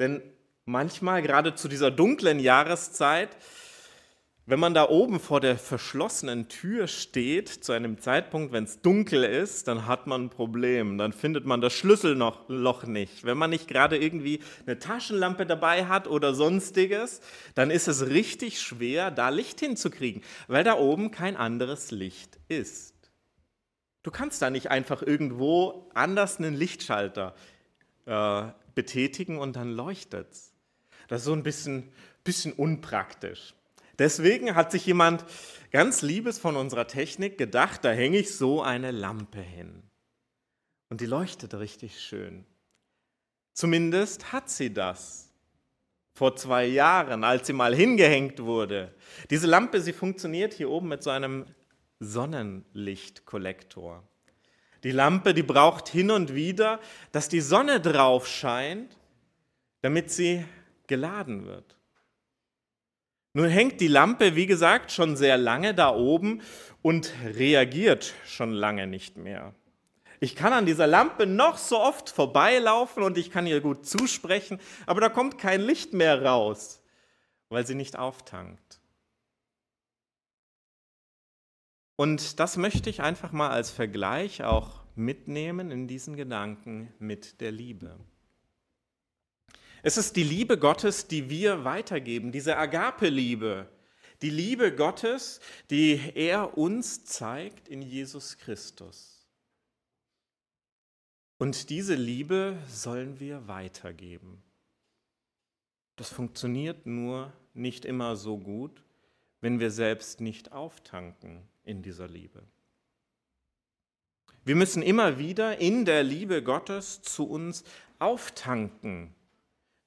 Denn 0.00 0.22
manchmal, 0.64 1.22
gerade 1.22 1.54
zu 1.54 1.68
dieser 1.68 1.92
dunklen 1.92 2.40
Jahreszeit, 2.40 3.36
wenn 4.48 4.60
man 4.60 4.72
da 4.72 4.88
oben 4.88 5.20
vor 5.20 5.42
der 5.42 5.58
verschlossenen 5.58 6.48
Tür 6.48 6.86
steht, 6.86 7.50
zu 7.50 7.72
einem 7.72 7.98
Zeitpunkt, 7.98 8.50
wenn 8.50 8.64
es 8.64 8.80
dunkel 8.80 9.22
ist, 9.22 9.68
dann 9.68 9.86
hat 9.86 10.06
man 10.06 10.24
ein 10.24 10.30
Problem. 10.30 10.96
Dann 10.96 11.12
findet 11.12 11.44
man 11.44 11.60
das 11.60 11.74
Schlüsselloch 11.74 12.84
nicht. 12.84 13.24
Wenn 13.24 13.36
man 13.36 13.50
nicht 13.50 13.68
gerade 13.68 13.98
irgendwie 13.98 14.40
eine 14.64 14.78
Taschenlampe 14.78 15.44
dabei 15.44 15.84
hat 15.84 16.08
oder 16.08 16.32
sonstiges, 16.32 17.20
dann 17.56 17.70
ist 17.70 17.88
es 17.88 18.08
richtig 18.08 18.62
schwer, 18.62 19.10
da 19.10 19.28
Licht 19.28 19.60
hinzukriegen, 19.60 20.22
weil 20.46 20.64
da 20.64 20.78
oben 20.78 21.10
kein 21.10 21.36
anderes 21.36 21.90
Licht 21.90 22.38
ist. 22.48 22.94
Du 24.02 24.10
kannst 24.10 24.40
da 24.40 24.48
nicht 24.48 24.70
einfach 24.70 25.02
irgendwo 25.02 25.90
anders 25.92 26.38
einen 26.38 26.54
Lichtschalter 26.54 27.34
äh, 28.06 28.44
betätigen 28.74 29.36
und 29.36 29.56
dann 29.56 29.72
leuchtet 29.72 30.32
es. 30.32 30.54
Das 31.08 31.20
ist 31.20 31.26
so 31.26 31.34
ein 31.34 31.42
bisschen, 31.42 31.92
bisschen 32.24 32.54
unpraktisch. 32.54 33.52
Deswegen 33.98 34.54
hat 34.54 34.72
sich 34.72 34.86
jemand 34.86 35.24
ganz 35.72 36.02
liebes 36.02 36.38
von 36.38 36.56
unserer 36.56 36.86
Technik 36.86 37.38
gedacht, 37.38 37.84
da 37.84 37.90
hänge 37.90 38.18
ich 38.18 38.36
so 38.36 38.62
eine 38.62 38.90
Lampe 38.90 39.40
hin. 39.40 39.82
Und 40.88 41.00
die 41.00 41.06
leuchtet 41.06 41.54
richtig 41.54 42.00
schön. 42.00 42.44
Zumindest 43.54 44.32
hat 44.32 44.48
sie 44.48 44.72
das. 44.72 45.32
Vor 46.14 46.36
zwei 46.36 46.66
Jahren, 46.66 47.24
als 47.24 47.46
sie 47.46 47.52
mal 47.52 47.74
hingehängt 47.74 48.40
wurde. 48.40 48.94
Diese 49.30 49.46
Lampe, 49.46 49.80
sie 49.80 49.92
funktioniert 49.92 50.54
hier 50.54 50.70
oben 50.70 50.88
mit 50.88 51.02
so 51.02 51.10
einem 51.10 51.46
Sonnenlichtkollektor. 52.00 54.02
Die 54.84 54.92
Lampe, 54.92 55.34
die 55.34 55.42
braucht 55.42 55.88
hin 55.88 56.10
und 56.10 56.34
wieder, 56.34 56.80
dass 57.12 57.28
die 57.28 57.40
Sonne 57.40 57.80
drauf 57.80 58.28
scheint, 58.28 58.96
damit 59.82 60.10
sie 60.10 60.44
geladen 60.86 61.46
wird. 61.46 61.77
Nun 63.38 63.50
hängt 63.50 63.80
die 63.80 63.86
Lampe, 63.86 64.34
wie 64.34 64.46
gesagt, 64.46 64.90
schon 64.90 65.14
sehr 65.14 65.38
lange 65.38 65.72
da 65.72 65.94
oben 65.94 66.42
und 66.82 67.12
reagiert 67.24 68.12
schon 68.26 68.52
lange 68.52 68.88
nicht 68.88 69.16
mehr. 69.16 69.54
Ich 70.18 70.34
kann 70.34 70.52
an 70.52 70.66
dieser 70.66 70.88
Lampe 70.88 71.24
noch 71.24 71.56
so 71.56 71.78
oft 71.78 72.10
vorbeilaufen 72.10 73.00
und 73.04 73.16
ich 73.16 73.30
kann 73.30 73.46
ihr 73.46 73.60
gut 73.60 73.86
zusprechen, 73.86 74.58
aber 74.86 75.00
da 75.00 75.08
kommt 75.08 75.38
kein 75.38 75.60
Licht 75.60 75.92
mehr 75.92 76.20
raus, 76.24 76.82
weil 77.48 77.64
sie 77.64 77.76
nicht 77.76 77.96
auftankt. 77.96 78.80
Und 81.94 82.40
das 82.40 82.56
möchte 82.56 82.90
ich 82.90 83.02
einfach 83.02 83.30
mal 83.30 83.50
als 83.50 83.70
Vergleich 83.70 84.42
auch 84.42 84.80
mitnehmen 84.96 85.70
in 85.70 85.86
diesen 85.86 86.16
Gedanken 86.16 86.92
mit 86.98 87.40
der 87.40 87.52
Liebe. 87.52 88.00
Es 89.82 89.96
ist 89.96 90.16
die 90.16 90.24
Liebe 90.24 90.58
Gottes, 90.58 91.06
die 91.06 91.30
wir 91.30 91.64
weitergeben, 91.64 92.32
diese 92.32 92.56
Agape-Liebe, 92.56 93.68
die 94.22 94.30
Liebe 94.30 94.74
Gottes, 94.74 95.40
die 95.70 96.00
er 96.14 96.58
uns 96.58 97.04
zeigt 97.04 97.68
in 97.68 97.82
Jesus 97.82 98.38
Christus. 98.38 99.26
Und 101.38 101.70
diese 101.70 101.94
Liebe 101.94 102.58
sollen 102.66 103.20
wir 103.20 103.46
weitergeben. 103.46 104.42
Das 105.94 106.10
funktioniert 106.10 106.86
nur 106.86 107.32
nicht 107.54 107.84
immer 107.84 108.16
so 108.16 108.38
gut, 108.38 108.82
wenn 109.40 109.60
wir 109.60 109.70
selbst 109.70 110.20
nicht 110.20 110.50
auftanken 110.50 111.42
in 111.62 111.82
dieser 111.82 112.08
Liebe. 112.08 112.42
Wir 114.44 114.56
müssen 114.56 114.82
immer 114.82 115.18
wieder 115.18 115.58
in 115.58 115.84
der 115.84 116.02
Liebe 116.02 116.42
Gottes 116.42 117.02
zu 117.02 117.28
uns 117.28 117.62
auftanken 118.00 119.14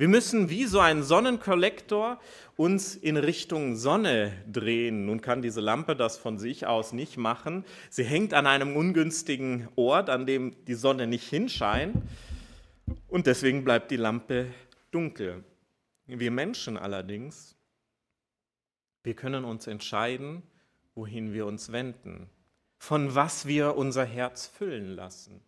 wir 0.02 0.08
müssen 0.08 0.50
wie 0.50 0.66
so 0.66 0.80
ein 0.80 1.04
Sonnenkollektor 1.04 2.20
uns 2.58 2.96
in 2.96 3.18
Richtung 3.18 3.76
Sonne 3.76 4.34
drehen. 4.52 5.06
Nun 5.06 5.22
kann 5.22 5.44
diese 5.44 5.62
Lampe 5.62 5.96
das 5.96 6.18
von 6.18 6.40
sich 6.40 6.66
aus 6.66 6.92
nicht 6.92 7.18
machen. 7.18 7.64
Sie 7.92 8.04
hängt 8.04 8.34
an 8.34 8.48
einem 8.48 8.76
ungünstigen 8.76 9.70
Ort, 9.76 10.10
an 10.10 10.26
dem 10.26 10.56
die 10.66 10.74
Sonne 10.74 11.06
nicht 11.06 11.30
hinscheint. 11.30 11.96
Und 13.10 13.28
deswegen 13.28 13.64
bleibt 13.64 13.92
die 13.92 13.98
Lampe 13.98 14.48
dunkel. 14.90 15.44
Wir 16.08 16.32
Menschen 16.32 16.78
allerdings, 16.78 17.56
wir 19.04 19.14
können 19.14 19.46
uns 19.46 19.68
entscheiden, 19.68 20.42
wohin 20.96 21.32
wir 21.32 21.46
uns 21.46 21.72
wenden, 21.72 22.28
von 22.80 23.14
was 23.14 23.46
wir 23.46 23.78
unser 23.78 24.06
Herz 24.06 24.48
füllen 24.48 24.96
lassen. 24.96 25.42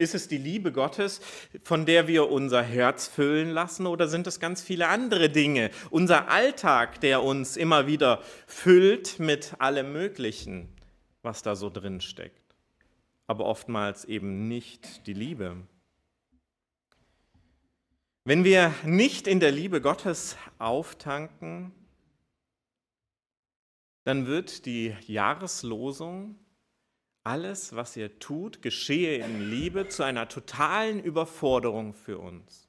Ist 0.00 0.14
es 0.14 0.28
die 0.28 0.38
Liebe 0.38 0.70
Gottes, 0.70 1.20
von 1.64 1.84
der 1.84 2.06
wir 2.06 2.30
unser 2.30 2.62
Herz 2.62 3.08
füllen 3.08 3.50
lassen, 3.50 3.84
oder 3.84 4.06
sind 4.06 4.28
es 4.28 4.38
ganz 4.38 4.62
viele 4.62 4.86
andere 4.86 5.28
Dinge? 5.28 5.72
Unser 5.90 6.28
Alltag, 6.28 7.00
der 7.00 7.24
uns 7.24 7.56
immer 7.56 7.88
wieder 7.88 8.22
füllt 8.46 9.18
mit 9.18 9.60
allem 9.60 9.92
Möglichen, 9.92 10.68
was 11.22 11.42
da 11.42 11.56
so 11.56 11.68
drin 11.68 12.00
steckt. 12.00 12.54
Aber 13.26 13.44
oftmals 13.46 14.04
eben 14.04 14.46
nicht 14.46 15.04
die 15.08 15.14
Liebe. 15.14 15.56
Wenn 18.22 18.44
wir 18.44 18.72
nicht 18.84 19.26
in 19.26 19.40
der 19.40 19.50
Liebe 19.50 19.80
Gottes 19.80 20.36
auftanken, 20.58 21.72
dann 24.04 24.26
wird 24.26 24.64
die 24.64 24.94
Jahreslosung 25.08 26.36
alles, 27.28 27.76
was 27.76 27.94
ihr 27.94 28.18
tut, 28.18 28.62
geschehe 28.62 29.22
in 29.22 29.50
Liebe 29.50 29.88
zu 29.88 30.02
einer 30.02 30.28
totalen 30.28 30.98
Überforderung 30.98 31.92
für 31.92 32.18
uns. 32.18 32.68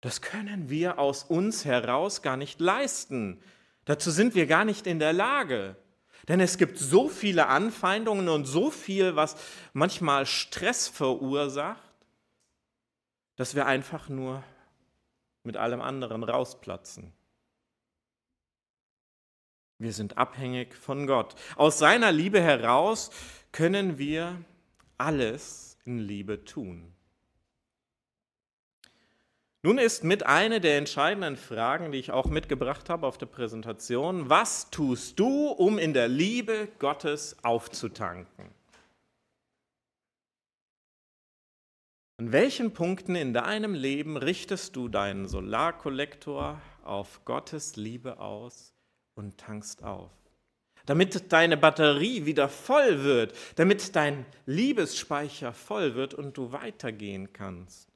Das 0.00 0.22
können 0.22 0.70
wir 0.70 1.00
aus 1.00 1.24
uns 1.24 1.64
heraus 1.64 2.22
gar 2.22 2.36
nicht 2.36 2.60
leisten. 2.60 3.40
Dazu 3.86 4.12
sind 4.12 4.36
wir 4.36 4.46
gar 4.46 4.64
nicht 4.64 4.86
in 4.86 5.00
der 5.00 5.12
Lage. 5.12 5.74
Denn 6.28 6.38
es 6.38 6.58
gibt 6.58 6.78
so 6.78 7.08
viele 7.08 7.48
Anfeindungen 7.48 8.28
und 8.28 8.44
so 8.44 8.70
viel, 8.70 9.16
was 9.16 9.36
manchmal 9.72 10.24
Stress 10.24 10.86
verursacht, 10.86 11.82
dass 13.34 13.56
wir 13.56 13.66
einfach 13.66 14.08
nur 14.08 14.44
mit 15.42 15.56
allem 15.56 15.80
anderen 15.80 16.22
rausplatzen. 16.22 17.12
Wir 19.78 19.92
sind 19.92 20.16
abhängig 20.16 20.74
von 20.74 21.06
Gott. 21.06 21.34
Aus 21.56 21.78
seiner 21.78 22.12
Liebe 22.12 22.40
heraus 22.40 23.10
können 23.52 23.98
wir 23.98 24.42
alles 24.96 25.76
in 25.84 25.98
Liebe 25.98 26.44
tun. 26.44 26.92
Nun 29.62 29.78
ist 29.78 30.04
mit 30.04 30.24
eine 30.24 30.60
der 30.60 30.78
entscheidenden 30.78 31.36
Fragen, 31.36 31.90
die 31.90 31.98
ich 31.98 32.12
auch 32.12 32.26
mitgebracht 32.26 32.88
habe 32.88 33.06
auf 33.06 33.18
der 33.18 33.26
Präsentation, 33.26 34.30
was 34.30 34.70
tust 34.70 35.18
du, 35.18 35.48
um 35.48 35.78
in 35.78 35.92
der 35.92 36.08
Liebe 36.08 36.68
Gottes 36.78 37.36
aufzutanken? 37.42 38.46
An 42.18 42.32
welchen 42.32 42.72
Punkten 42.72 43.16
in 43.16 43.34
deinem 43.34 43.74
Leben 43.74 44.16
richtest 44.16 44.76
du 44.76 44.88
deinen 44.88 45.26
Solarkollektor 45.26 46.62
auf 46.84 47.24
Gottes 47.24 47.76
Liebe 47.76 48.20
aus 48.20 48.75
und 49.16 49.38
tankst 49.38 49.82
auf. 49.82 50.10
Damit 50.84 51.32
deine 51.32 51.56
Batterie 51.56 52.26
wieder 52.26 52.48
voll 52.48 53.02
wird, 53.02 53.34
damit 53.56 53.96
dein 53.96 54.24
Liebesspeicher 54.46 55.52
voll 55.52 55.96
wird 55.96 56.14
und 56.14 56.36
du 56.36 56.52
weitergehen 56.52 57.32
kannst. 57.32 57.88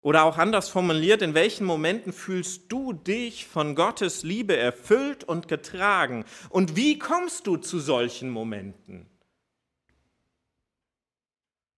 Oder 0.00 0.24
auch 0.24 0.36
anders 0.36 0.68
formuliert, 0.68 1.22
in 1.22 1.32
welchen 1.32 1.64
Momenten 1.64 2.12
fühlst 2.12 2.70
du 2.70 2.92
dich 2.92 3.46
von 3.46 3.74
Gottes 3.74 4.22
Liebe 4.22 4.54
erfüllt 4.54 5.24
und 5.24 5.48
getragen? 5.48 6.26
Und 6.50 6.76
wie 6.76 6.98
kommst 6.98 7.46
du 7.46 7.56
zu 7.56 7.80
solchen 7.80 8.28
Momenten? 8.28 9.06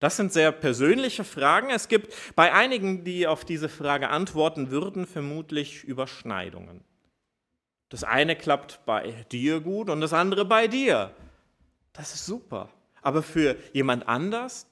Das 0.00 0.16
sind 0.16 0.32
sehr 0.32 0.52
persönliche 0.52 1.24
Fragen. 1.24 1.70
Es 1.70 1.88
gibt 1.88 2.12
bei 2.34 2.52
einigen, 2.52 3.04
die 3.04 3.26
auf 3.26 3.44
diese 3.44 3.68
Frage 3.68 4.10
antworten 4.10 4.70
würden, 4.70 5.06
vermutlich 5.06 5.84
Überschneidungen. 5.84 6.84
Das 7.88 8.04
eine 8.04 8.36
klappt 8.36 8.84
bei 8.84 9.24
dir 9.30 9.60
gut 9.60 9.88
und 9.90 10.00
das 10.00 10.12
andere 10.12 10.44
bei 10.44 10.66
dir. 10.66 11.14
Das 11.92 12.14
ist 12.14 12.26
super. 12.26 12.68
Aber 13.02 13.22
für 13.22 13.56
jemand 13.72 14.08
anders 14.08 14.66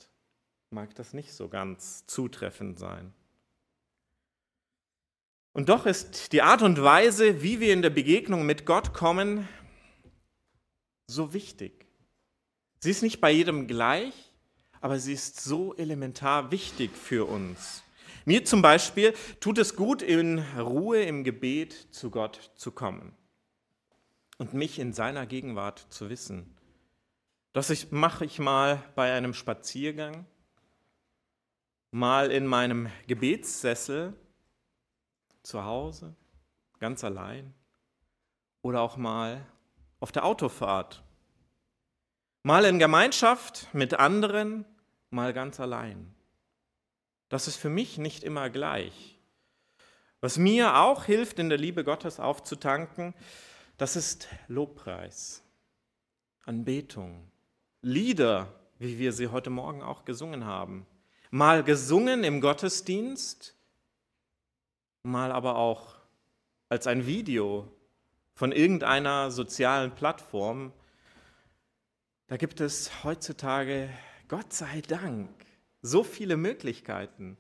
mag 0.71 0.95
das 0.97 1.15
nicht 1.15 1.33
so 1.33 1.49
ganz 1.49 2.05
zutreffend 2.07 2.79
sein. 2.79 3.15
Und 5.53 5.69
doch 5.69 5.87
ist 5.87 6.33
die 6.33 6.43
Art 6.43 6.63
und 6.63 6.83
Weise, 6.83 7.43
wie 7.43 7.61
wir 7.61 7.73
in 7.73 7.83
der 7.83 7.91
Begegnung 7.91 8.45
mit 8.45 8.67
Gott 8.67 8.93
kommen, 8.93 9.49
so 11.07 11.33
wichtig. 11.33 11.87
Sie 12.81 12.91
ist 12.91 13.03
nicht 13.03 13.21
bei 13.21 13.31
jedem 13.31 13.69
gleich, 13.69 14.33
aber 14.81 14.99
sie 14.99 15.13
ist 15.13 15.41
so 15.41 15.73
elementar 15.77 16.51
wichtig 16.51 16.91
für 16.97 17.27
uns. 17.27 17.84
Mir 18.25 18.45
zum 18.45 18.63
Beispiel 18.63 19.15
tut 19.41 19.59
es 19.59 19.77
gut, 19.77 20.01
in 20.01 20.39
Ruhe 20.59 21.03
im 21.03 21.25
Gebet 21.25 21.89
zu 21.91 22.11
Gott 22.11 22.53
zu 22.55 22.73
kommen 22.73 23.15
und 24.39 24.55
mich 24.55 24.79
in 24.79 24.93
seiner 24.93 25.27
Gegenwart 25.27 25.87
zu 25.91 26.09
wissen. 26.09 26.57
Das 27.53 27.91
mache 27.91 28.25
ich 28.25 28.39
mal 28.39 28.83
bei 28.95 29.13
einem 29.13 29.35
Spaziergang, 29.35 30.27
mal 31.91 32.31
in 32.33 32.47
meinem 32.47 32.89
Gebetssessel 33.07 34.15
zu 35.43 35.65
Hause, 35.65 36.17
ganz 36.81 37.05
allein, 37.05 37.55
oder 38.63 38.81
auch 38.81 38.97
mal 38.97 39.47
auf 40.01 40.11
der 40.11 40.25
Autofahrt, 40.25 41.05
mal 42.43 42.65
in 42.65 42.79
Gemeinschaft 42.79 43.69
mit 43.75 43.95
anderen, 43.95 44.65
mal 45.11 45.35
ganz 45.35 45.61
allein. 45.61 46.15
Das 47.29 47.49
ist 47.49 47.57
für 47.57 47.69
mich 47.71 47.99
nicht 47.99 48.25
immer 48.25 48.51
gleich. 48.51 49.19
Was 50.21 50.39
mir 50.39 50.77
auch 50.79 51.05
hilft, 51.05 51.39
in 51.39 51.49
der 51.49 51.59
Liebe 51.59 51.85
Gottes 51.85 52.19
aufzutanken, 52.19 53.15
das 53.77 53.97
ist 53.97 54.29
Lobpreis, 54.49 55.43
Anbetung, 56.45 57.31
Lieder, 57.83 58.49
wie 58.79 58.99
wir 58.99 59.13
sie 59.13 59.29
heute 59.29 59.51
Morgen 59.51 59.83
auch 59.83 60.05
gesungen 60.05 60.45
haben. 60.47 60.87
Mal 61.31 61.63
gesungen 61.63 62.25
im 62.25 62.41
Gottesdienst, 62.41 63.55
mal 65.03 65.33
aber 65.33 65.57
auch 65.57 65.97
als 66.69 66.87
ein 66.87 67.07
Video 67.07 67.71
von 68.35 68.53
irgendeiner 68.53 69.31
sozialen 69.31 69.95
Plattform. 69.95 70.73
Da 72.27 72.37
gibt 72.37 72.61
es 72.61 73.05
heutzutage, 73.05 73.91
Gott 74.29 74.53
sei 74.53 74.81
Dank, 74.81 75.29
so 75.85 76.03
viele 76.03 76.37
Möglichkeiten. 76.37 77.37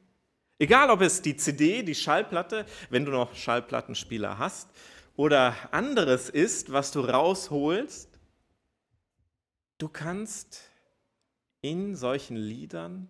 Egal, 0.59 0.91
ob 0.91 1.01
es 1.01 1.23
die 1.23 1.37
CD, 1.37 1.83
die 1.83 1.95
Schallplatte, 1.95 2.65
wenn 2.91 3.05
du 3.05 3.11
noch 3.11 3.35
Schallplattenspieler 3.35 4.39
hast, 4.39 4.69
oder 5.17 5.55
anderes 5.73 6.29
ist, 6.29 6.73
was 6.73 6.91
du 6.91 7.01
rausholst, 7.01 8.15
Du 9.79 9.89
kannst 9.89 10.63
in 11.61 11.97
solchen 11.97 12.37
Liedern 12.37 13.09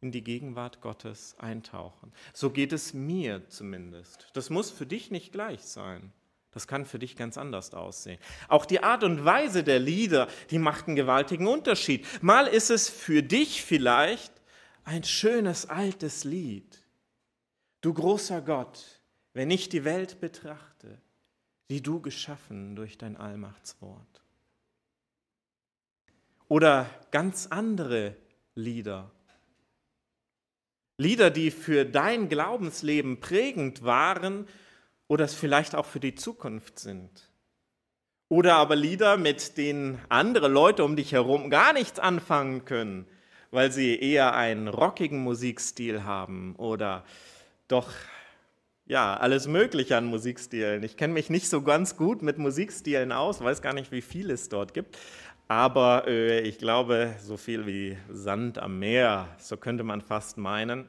in 0.00 0.12
die 0.12 0.22
Gegenwart 0.22 0.80
Gottes 0.80 1.34
eintauchen. 1.38 2.12
So 2.32 2.50
geht 2.50 2.72
es 2.72 2.94
mir 2.94 3.48
zumindest. 3.48 4.28
Das 4.34 4.48
muss 4.48 4.70
für 4.70 4.86
dich 4.86 5.10
nicht 5.10 5.32
gleich 5.32 5.62
sein. 5.62 6.12
Das 6.52 6.68
kann 6.68 6.86
für 6.86 7.00
dich 7.00 7.16
ganz 7.16 7.36
anders 7.36 7.74
aussehen. 7.74 8.20
Auch 8.48 8.64
die 8.64 8.82
Art 8.82 9.02
und 9.02 9.24
Weise 9.24 9.64
der 9.64 9.80
Lieder, 9.80 10.28
die 10.50 10.58
macht 10.58 10.86
einen 10.86 10.94
gewaltigen 10.94 11.48
Unterschied. 11.48 12.06
Mal 12.22 12.46
ist 12.46 12.70
es 12.70 12.88
für 12.88 13.24
dich 13.24 13.62
vielleicht 13.62 14.32
ein 14.84 15.04
schönes 15.04 15.66
altes 15.66 16.24
Lied. 16.24 16.78
Du 17.80 17.92
großer 17.92 18.40
Gott, 18.40 19.00
wenn 19.32 19.50
ich 19.50 19.68
die 19.68 19.84
Welt 19.84 20.20
betrachte, 20.20 21.00
die 21.70 21.82
du 21.82 22.00
geschaffen 22.00 22.76
durch 22.76 22.98
dein 22.98 23.16
Allmachtswort. 23.16 24.22
Oder 26.48 26.88
ganz 27.10 27.46
andere 27.46 28.16
Lieder. 28.54 29.10
Lieder, 30.98 31.30
die 31.30 31.50
für 31.50 31.84
dein 31.84 32.28
Glaubensleben 32.28 33.18
prägend 33.18 33.82
waren 33.82 34.46
oder 35.08 35.24
es 35.24 35.34
vielleicht 35.34 35.74
auch 35.74 35.86
für 35.86 36.00
die 36.00 36.14
Zukunft 36.14 36.78
sind. 36.78 37.30
Oder 38.28 38.54
aber 38.56 38.76
Lieder, 38.76 39.16
mit 39.16 39.56
denen 39.56 40.00
andere 40.08 40.48
Leute 40.48 40.84
um 40.84 40.96
dich 40.96 41.12
herum 41.12 41.50
gar 41.50 41.72
nichts 41.72 41.98
anfangen 41.98 42.64
können, 42.64 43.06
weil 43.54 43.72
sie 43.72 43.98
eher 43.98 44.34
einen 44.34 44.68
rockigen 44.68 45.20
Musikstil 45.20 46.04
haben 46.04 46.54
oder 46.56 47.04
doch 47.68 47.90
ja, 48.86 49.16
alles 49.16 49.46
Mögliche 49.46 49.96
an 49.96 50.04
Musikstilen. 50.04 50.82
Ich 50.82 50.98
kenne 50.98 51.14
mich 51.14 51.30
nicht 51.30 51.48
so 51.48 51.62
ganz 51.62 51.96
gut 51.96 52.20
mit 52.20 52.36
Musikstilen 52.36 53.12
aus, 53.12 53.42
weiß 53.42 53.62
gar 53.62 53.72
nicht, 53.72 53.92
wie 53.92 54.02
viel 54.02 54.30
es 54.30 54.50
dort 54.50 54.74
gibt 54.74 54.98
aber 55.48 56.06
äh, 56.06 56.40
ich 56.40 56.58
glaube, 56.58 57.14
so 57.20 57.36
viel 57.36 57.66
wie 57.66 57.98
Sand 58.08 58.58
am 58.58 58.78
Meer, 58.78 59.28
so 59.38 59.56
könnte 59.56 59.84
man 59.84 60.00
fast 60.00 60.38
meinen. 60.38 60.86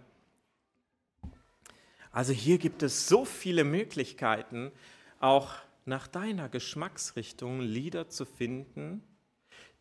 Also 2.12 2.32
hier 2.32 2.58
gibt 2.58 2.82
es 2.82 3.08
so 3.08 3.26
viele 3.26 3.66
Möglichkeiten, 3.66 4.72
auch 5.20 5.54
nach 5.86 6.08
deiner 6.08 6.48
Geschmacksrichtung 6.48 7.60
Lieder 7.60 8.08
zu 8.08 8.26
finden, 8.26 9.04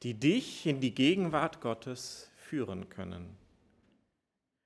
die 0.02 0.14
dich 0.14 0.66
in 0.66 0.80
die 0.80 0.94
Gegenwart 0.94 1.60
Gottes 1.60 2.30
führen 2.44 2.88
können. 2.88 3.36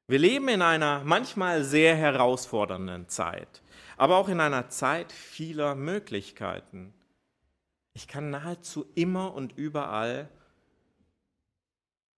Wir 0.06 0.18
leben 0.18 0.48
in 0.48 0.62
einer 0.62 1.04
manchmal 1.04 1.64
sehr 1.64 1.94
herausfordernden 1.94 3.08
Zeit, 3.08 3.62
aber 3.96 4.16
auch 4.16 4.28
in 4.28 4.40
einer 4.40 4.68
Zeit 4.70 5.12
vieler 5.12 5.74
Möglichkeiten. 5.74 6.94
Ich 7.92 8.08
kann 8.08 8.30
nahezu 8.30 8.86
immer 8.94 9.34
und 9.34 9.56
überall 9.58 10.30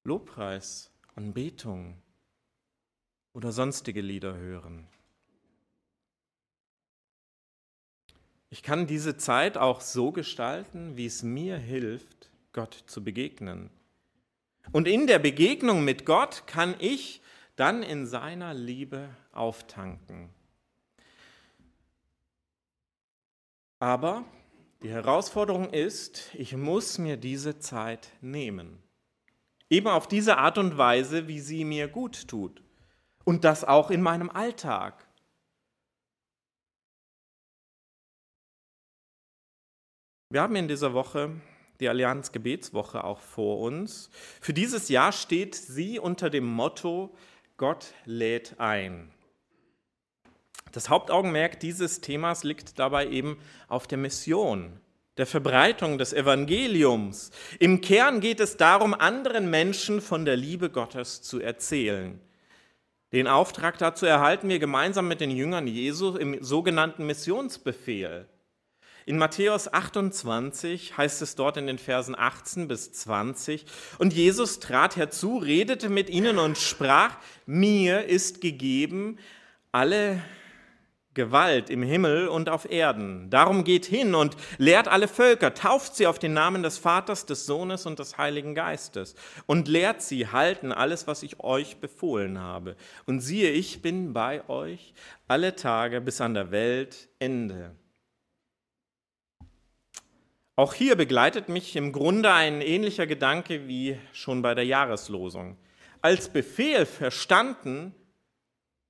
Lobpreis, 0.04 0.91
Anbetung 1.15 2.02
oder 3.34 3.52
sonstige 3.52 4.02
Lieder 4.02 4.36
hören. 4.36 4.88
Ich 8.52 8.63
kann 8.63 8.88
diese 8.88 9.17
Zeit 9.17 9.58
auch 9.58 9.82
so 9.82 10.12
gestalten, 10.12 10.98
wie 10.98 11.06
es 11.06 11.22
mir 11.22 11.58
hilft, 11.58 12.30
Gott 12.52 12.84
zu 12.88 13.04
begegnen. 13.04 13.69
Und 14.71 14.88
in 14.88 15.08
der 15.08 15.17
Begegnung 15.17 15.84
mit 15.84 16.05
Gott 16.05 16.43
kann 16.45 16.75
ich 16.79 17.21
dann 17.55 17.82
in 17.82 18.05
seiner 18.05 18.53
Liebe 18.53 19.10
auftanken. 19.32 20.29
Aber 23.79 24.25
die 24.84 24.89
Herausforderung 24.89 25.71
ist, 25.71 26.34
ich 26.36 26.55
muss 26.55 26.99
mir 26.99 27.17
diese 27.17 27.60
Zeit 27.60 28.12
nehmen. 28.21 28.84
Eben 29.69 29.88
auf 29.88 30.08
diese 30.08 30.38
Art 30.38 30.58
und 30.58 30.77
Weise, 30.77 31.27
wie 31.27 31.39
sie 31.39 31.65
mir 31.65 31.88
gut 31.88 32.27
tut. 32.27 32.62
Und 33.23 33.43
das 33.43 33.63
auch 33.63 33.89
in 33.89 34.01
meinem 34.01 34.29
Alltag. 34.29 35.08
Wir 40.29 40.41
haben 40.41 40.55
in 40.55 40.67
dieser 40.67 40.93
Woche 40.93 41.41
die 41.79 41.89
Allianz 41.89 42.31
Gebetswoche 42.31 43.03
auch 43.03 43.19
vor 43.19 43.59
uns. 43.59 44.09
Für 44.41 44.53
dieses 44.53 44.89
Jahr 44.89 45.11
steht 45.11 45.55
sie 45.55 45.99
unter 45.99 46.29
dem 46.29 46.45
Motto 46.45 47.15
Gott 47.57 47.93
lädt 48.05 48.59
ein. 48.59 49.11
Das 50.71 50.89
Hauptaugenmerk 50.89 51.59
dieses 51.59 51.99
Themas 52.01 52.43
liegt 52.43 52.79
dabei 52.79 53.07
eben 53.07 53.37
auf 53.67 53.87
der 53.87 53.97
Mission, 53.97 54.79
der 55.17 55.25
Verbreitung 55.25 55.97
des 55.97 56.13
Evangeliums. 56.13 57.31
Im 57.59 57.81
Kern 57.81 58.21
geht 58.21 58.39
es 58.39 58.55
darum, 58.55 58.93
anderen 58.93 59.49
Menschen 59.49 59.99
von 59.99 60.25
der 60.25 60.37
Liebe 60.37 60.69
Gottes 60.69 61.21
zu 61.21 61.39
erzählen. 61.39 62.21
Den 63.11 63.27
Auftrag 63.27 63.79
dazu 63.79 64.05
erhalten 64.05 64.47
wir 64.49 64.59
gemeinsam 64.59 65.07
mit 65.07 65.19
den 65.19 65.31
Jüngern 65.31 65.65
Jesu 65.65 66.15
im 66.15 66.43
sogenannten 66.43 67.07
Missionsbefehl. 67.07 68.27
In 69.10 69.17
Matthäus 69.17 69.74
28 69.74 70.95
heißt 70.95 71.24
es 71.24 71.34
dort 71.34 71.58
in 71.58 71.65
den 71.65 71.80
Versen 71.80 72.15
18 72.15 72.67
bis 72.67 72.91
20, 72.91 73.65
und 73.98 74.13
Jesus 74.13 74.60
trat 74.60 74.98
herzu, 74.98 75.39
redete 75.39 75.89
mit 75.89 76.12
ihnen 76.12 76.38
und 76.38 76.60
sprach, 76.60 77.17
mir 77.48 78.06
ist 78.06 78.39
gegeben 78.39 79.17
alle 79.72 80.22
Gewalt 81.15 81.72
im 81.72 81.82
Himmel 81.82 82.28
und 82.28 82.50
auf 82.50 82.69
Erden. 82.69 83.32
Darum 83.32 83.63
geht 83.63 83.88
hin 83.88 84.13
und 84.13 84.38
lehrt 84.60 84.88
alle 84.88 85.08
Völker, 85.08 85.56
tauft 85.56 85.95
sie 85.95 86.06
auf 86.06 86.19
den 86.19 86.34
Namen 86.34 86.62
des 86.62 86.78
Vaters, 86.78 87.26
des 87.26 87.48
Sohnes 87.48 87.88
und 87.88 87.98
des 87.98 88.19
Heiligen 88.19 88.54
Geistes 88.54 89.15
und 89.48 89.67
lehrt 89.67 90.04
sie 90.04 90.28
halten 90.28 90.72
alles, 90.72 91.08
was 91.08 91.24
ich 91.24 91.39
euch 91.39 91.78
befohlen 91.78 92.38
habe. 92.38 92.76
Und 93.08 93.22
siehe, 93.22 93.50
ich 93.50 93.82
bin 93.82 94.13
bei 94.13 94.48
euch 94.48 94.93
alle 95.28 95.56
Tage 95.56 96.00
bis 96.00 96.22
an 96.22 96.36
der 96.36 96.52
Welt 96.52 97.10
Ende. 97.17 97.72
Auch 100.60 100.74
hier 100.74 100.98
begleitet 100.98 101.48
mich 101.48 101.78
im 101.78 101.93
Grunde 101.93 102.34
ein 102.34 102.60
ähnlicher 102.60 103.08
Gedanke 103.08 103.69
wie 103.69 103.98
schon 104.12 104.41
bei 104.41 104.56
der 104.56 104.65
Jahreslosung. 104.65 105.56
Als 106.02 106.28
Befehl 106.28 106.86
verstanden 106.86 107.95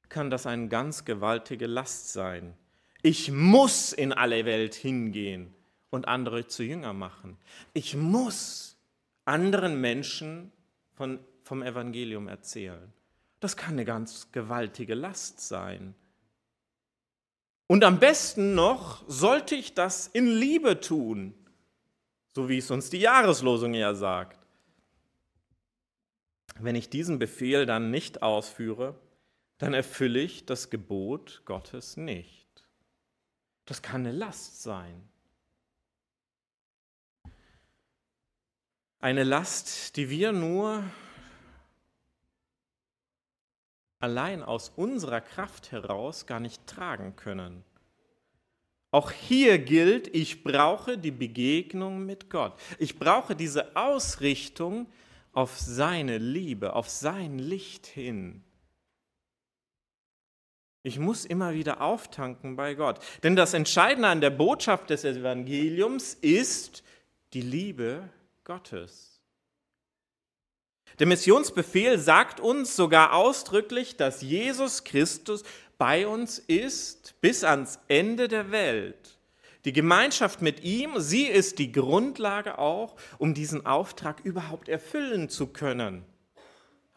kann 0.09 0.31
das 0.31 0.47
eine 0.47 0.67
ganz 0.67 1.05
gewaltige 1.05 1.67
Last 1.67 2.11
sein. 2.11 2.55
Ich 3.03 3.31
muss 3.31 3.93
in 3.93 4.13
alle 4.13 4.45
Welt 4.45 4.73
hingehen 4.73 5.53
und 5.91 6.07
andere 6.07 6.47
zu 6.47 6.63
Jünger 6.63 6.93
machen. 6.93 7.37
Ich 7.73 7.95
muss 7.95 8.75
anderen 9.25 9.79
Menschen 9.79 10.51
von, 10.95 11.19
vom 11.43 11.61
Evangelium 11.61 12.27
erzählen. 12.27 12.91
Das 13.41 13.55
kann 13.55 13.73
eine 13.73 13.85
ganz 13.85 14.31
gewaltige 14.31 14.95
Last 14.95 15.39
sein. 15.47 15.93
Und 17.67 17.83
am 17.83 17.99
besten 17.99 18.55
noch 18.55 19.03
sollte 19.07 19.53
ich 19.53 19.75
das 19.75 20.07
in 20.07 20.25
Liebe 20.25 20.79
tun, 20.79 21.35
so 22.33 22.49
wie 22.49 22.57
es 22.57 22.71
uns 22.71 22.89
die 22.89 22.99
Jahreslosung 22.99 23.73
ja 23.73 23.93
sagt. 23.93 24.39
Wenn 26.59 26.75
ich 26.75 26.89
diesen 26.89 27.19
Befehl 27.19 27.65
dann 27.65 27.89
nicht 27.89 28.21
ausführe, 28.21 28.95
dann 29.57 29.73
erfülle 29.73 30.19
ich 30.19 30.45
das 30.45 30.69
Gebot 30.69 31.41
Gottes 31.45 31.97
nicht. 31.97 32.47
Das 33.65 33.81
kann 33.81 34.01
eine 34.01 34.11
Last 34.11 34.61
sein. 34.63 35.07
Eine 38.99 39.23
Last, 39.23 39.95
die 39.95 40.09
wir 40.09 40.31
nur 40.31 40.83
allein 43.99 44.43
aus 44.43 44.69
unserer 44.69 45.21
Kraft 45.21 45.71
heraus 45.71 46.25
gar 46.25 46.39
nicht 46.39 46.65
tragen 46.67 47.15
können. 47.15 47.63
Auch 48.91 49.11
hier 49.11 49.59
gilt, 49.59 50.13
ich 50.15 50.43
brauche 50.43 50.97
die 50.97 51.11
Begegnung 51.11 52.05
mit 52.05 52.29
Gott. 52.29 52.53
Ich 52.79 52.97
brauche 52.97 53.35
diese 53.35 53.75
Ausrichtung 53.75 54.87
auf 55.31 55.57
seine 55.59 56.17
Liebe, 56.17 56.73
auf 56.73 56.89
sein 56.89 57.37
Licht 57.37 57.85
hin. 57.85 58.43
Ich 60.81 60.97
muss 60.97 61.25
immer 61.25 61.53
wieder 61.53 61.81
auftanken 61.81 62.55
bei 62.55 62.73
Gott. 62.73 62.99
Denn 63.21 63.35
das 63.35 63.53
Entscheidende 63.53 64.07
an 64.07 64.21
der 64.21 64.31
Botschaft 64.31 64.89
des 64.89 65.03
Evangeliums 65.03 66.15
ist 66.15 66.83
die 67.33 67.41
Liebe 67.41 68.09
Gottes. 68.43 69.21
Der 70.97 71.05
Missionsbefehl 71.05 71.99
sagt 71.99 72.39
uns 72.39 72.75
sogar 72.75 73.13
ausdrücklich, 73.13 73.97
dass 73.97 74.21
Jesus 74.21 74.83
Christus 74.83 75.43
bei 75.79 76.05
uns 76.05 76.37
ist 76.37 77.15
bis 77.21 77.43
ans 77.43 77.79
Ende 77.87 78.27
der 78.27 78.51
Welt. 78.51 79.17
Die 79.65 79.73
Gemeinschaft 79.73 80.41
mit 80.41 80.63
ihm, 80.63 80.99
sie 80.99 81.25
ist 81.25 81.57
die 81.57 81.71
Grundlage 81.71 82.59
auch, 82.59 82.95
um 83.17 83.33
diesen 83.33 83.65
Auftrag 83.65 84.19
überhaupt 84.23 84.69
erfüllen 84.69 85.29
zu 85.29 85.47
können. 85.47 86.05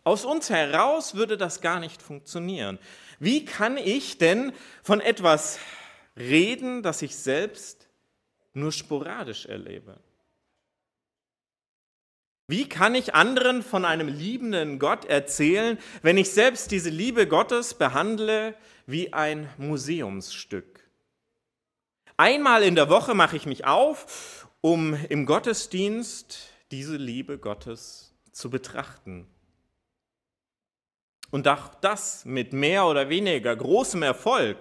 Aus 0.05 0.25
uns 0.25 0.51
heraus 0.51 1.15
würde 1.15 1.39
das 1.39 1.61
gar 1.61 1.79
nicht 1.79 2.03
funktionieren. 2.03 2.79
Wie 3.21 3.45
kann 3.45 3.77
ich 3.77 4.19
denn 4.19 4.53
von 4.83 5.01
etwas 5.01 5.61
reden, 6.17 6.83
das 6.83 7.03
ich 7.03 7.17
selbst 7.17 7.89
nur 8.53 8.73
sporadisch 8.73 9.47
erlebe? 9.47 10.01
Wie 12.53 12.69
kann 12.69 12.95
ich 12.95 13.15
anderen 13.15 13.63
von 13.63 13.87
einem 13.87 14.09
liebenden 14.09 14.79
Gott 14.79 15.07
erzählen, 15.07 15.79
wenn 16.03 16.19
ich 16.19 16.33
selbst 16.33 16.71
diese 16.71 16.91
Liebe 16.91 17.27
Gottes 17.27 17.73
behandle 17.73 18.55
wie 18.85 19.15
ein 19.15 19.49
Museumsstück? 19.57 20.87
Einmal 22.19 22.63
in 22.63 22.75
der 22.75 22.91
Woche 22.91 23.15
mache 23.15 23.37
ich 23.37 23.47
mich 23.47 23.65
auf, 23.65 24.51
um 24.61 24.93
im 25.09 25.25
Gottesdienst 25.25 26.51
diese 26.71 26.97
Liebe 26.97 27.39
Gottes 27.39 28.15
zu 28.33 28.51
betrachten. 28.51 29.27
Und 31.31 31.49
auch 31.49 31.75
das 31.77 32.27
mit 32.27 32.53
mehr 32.53 32.85
oder 32.85 33.09
weniger 33.09 33.57
großem 33.57 34.03
Erfolg. 34.03 34.59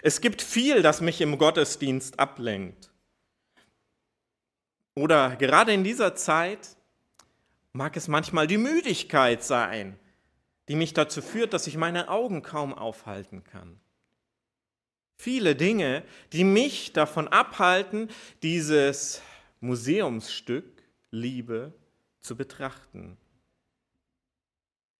Es 0.00 0.22
gibt 0.22 0.40
viel, 0.40 0.80
das 0.80 1.02
mich 1.02 1.20
im 1.20 1.36
Gottesdienst 1.36 2.18
ablenkt. 2.18 2.90
Oder 4.94 5.36
gerade 5.36 5.74
in 5.74 5.84
dieser 5.84 6.14
Zeit 6.14 6.78
mag 7.74 7.96
es 7.96 8.08
manchmal 8.08 8.46
die 8.46 8.56
Müdigkeit 8.56 9.42
sein, 9.42 9.98
die 10.68 10.76
mich 10.76 10.94
dazu 10.94 11.20
führt, 11.20 11.52
dass 11.52 11.66
ich 11.66 11.76
meine 11.76 12.08
Augen 12.08 12.42
kaum 12.42 12.72
aufhalten 12.72 13.44
kann. 13.44 13.80
Viele 15.16 15.56
Dinge, 15.56 16.04
die 16.32 16.44
mich 16.44 16.92
davon 16.92 17.28
abhalten, 17.28 18.08
dieses 18.42 19.20
Museumsstück 19.60 20.64
Liebe 21.10 21.72
zu 22.20 22.36
betrachten. 22.36 23.16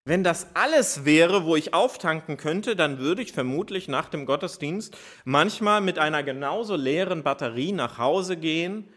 Wenn 0.03 0.23
das 0.23 0.47
alles 0.53 1.05
wäre, 1.05 1.45
wo 1.45 1.55
ich 1.55 1.73
auftanken 1.73 2.37
könnte, 2.37 2.75
dann 2.75 2.99
würde 2.99 3.21
ich 3.21 3.31
vermutlich 3.31 3.87
nach 3.87 4.09
dem 4.09 4.25
Gottesdienst 4.25 4.95
manchmal 5.23 5.81
mit 5.81 5.97
einer 5.97 6.23
genauso 6.23 6.75
leeren 6.75 7.23
Batterie 7.23 7.71
nach 7.71 7.97
Hause 7.97 8.37
gehen, 8.37 8.87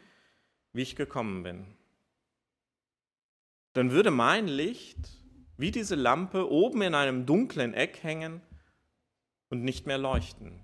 wie 0.72 0.82
ich 0.82 0.96
gekommen 0.96 1.44
bin 1.44 1.77
dann 3.78 3.92
würde 3.92 4.10
mein 4.10 4.48
Licht 4.48 4.98
wie 5.56 5.70
diese 5.70 5.94
Lampe 5.94 6.50
oben 6.50 6.82
in 6.82 6.96
einem 6.96 7.26
dunklen 7.26 7.74
Eck 7.74 8.02
hängen 8.02 8.40
und 9.50 9.62
nicht 9.62 9.86
mehr 9.86 9.98
leuchten. 9.98 10.58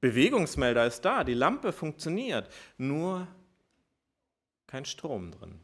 Bewegungsmelder 0.00 0.86
ist 0.86 1.00
da, 1.04 1.24
die 1.24 1.34
Lampe 1.34 1.72
funktioniert, 1.72 2.48
nur 2.76 3.26
kein 4.68 4.84
Strom 4.84 5.32
drin. 5.32 5.58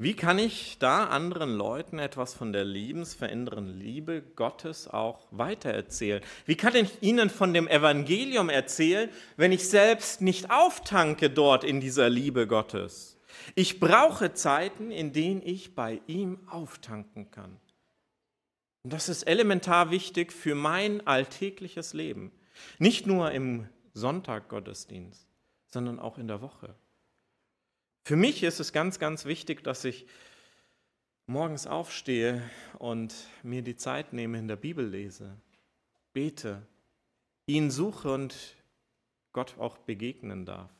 Wie 0.00 0.14
kann 0.14 0.38
ich 0.38 0.78
da 0.78 1.08
anderen 1.08 1.54
Leuten 1.54 1.98
etwas 1.98 2.32
von 2.32 2.54
der 2.54 2.64
liebensverändernden 2.64 3.78
Liebe 3.78 4.22
Gottes 4.22 4.88
auch 4.88 5.26
weitererzählen? 5.30 6.22
Wie 6.46 6.54
kann 6.54 6.74
ich 6.74 7.02
ihnen 7.02 7.28
von 7.28 7.52
dem 7.52 7.68
Evangelium 7.68 8.48
erzählen, 8.48 9.10
wenn 9.36 9.52
ich 9.52 9.68
selbst 9.68 10.22
nicht 10.22 10.50
auftanke 10.50 11.28
dort 11.28 11.64
in 11.64 11.82
dieser 11.82 12.08
Liebe 12.08 12.46
Gottes? 12.46 13.18
Ich 13.54 13.78
brauche 13.78 14.32
Zeiten, 14.32 14.90
in 14.90 15.12
denen 15.12 15.42
ich 15.44 15.74
bei 15.74 16.00
ihm 16.06 16.38
auftanken 16.48 17.30
kann. 17.30 17.60
Und 18.82 18.94
das 18.94 19.10
ist 19.10 19.24
elementar 19.24 19.90
wichtig 19.90 20.32
für 20.32 20.54
mein 20.54 21.06
alltägliches 21.06 21.92
Leben. 21.92 22.32
Nicht 22.78 23.06
nur 23.06 23.32
im 23.32 23.68
Sonntaggottesdienst, 23.92 25.28
sondern 25.66 25.98
auch 25.98 26.16
in 26.16 26.26
der 26.26 26.40
Woche. 26.40 26.74
Für 28.02 28.16
mich 28.16 28.42
ist 28.42 28.60
es 28.60 28.72
ganz, 28.72 28.98
ganz 28.98 29.24
wichtig, 29.24 29.62
dass 29.62 29.84
ich 29.84 30.06
morgens 31.26 31.66
aufstehe 31.66 32.42
und 32.78 33.14
mir 33.42 33.62
die 33.62 33.76
Zeit 33.76 34.12
nehme, 34.12 34.38
in 34.38 34.48
der 34.48 34.56
Bibel 34.56 34.86
lese, 34.86 35.40
bete, 36.12 36.66
ihn 37.46 37.70
suche 37.70 38.12
und 38.12 38.56
Gott 39.32 39.56
auch 39.58 39.78
begegnen 39.78 40.44
darf. 40.44 40.70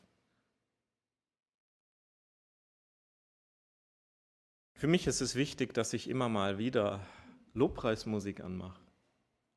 Für 4.75 4.87
mich 4.87 5.07
ist 5.07 5.21
es 5.21 5.35
wichtig, 5.35 5.75
dass 5.75 5.93
ich 5.93 6.09
immer 6.09 6.29
mal 6.29 6.59
wieder 6.59 7.07
Lobpreismusik 7.53 8.41
anmache. 8.41 8.81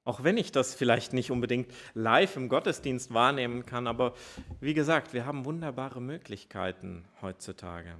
Auch 0.05 0.23
wenn 0.23 0.37
ich 0.37 0.51
das 0.51 0.75
vielleicht 0.75 1.13
nicht 1.13 1.31
unbedingt 1.31 1.71
live 1.93 2.35
im 2.35 2.49
Gottesdienst 2.49 3.13
wahrnehmen 3.13 3.65
kann, 3.65 3.87
aber 3.87 4.13
wie 4.59 4.73
gesagt, 4.73 5.13
wir 5.13 5.25
haben 5.25 5.45
wunderbare 5.45 6.01
Möglichkeiten 6.01 7.05
heutzutage. 7.21 7.95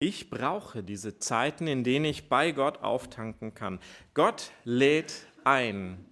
Ich 0.00 0.28
brauche 0.30 0.82
diese 0.82 1.18
Zeiten, 1.18 1.66
in 1.66 1.84
denen 1.84 2.04
ich 2.04 2.28
bei 2.28 2.50
Gott 2.50 2.82
auftanken 2.82 3.54
kann. 3.54 3.78
Gott 4.12 4.50
lädt 4.64 5.26
ein. 5.44 6.04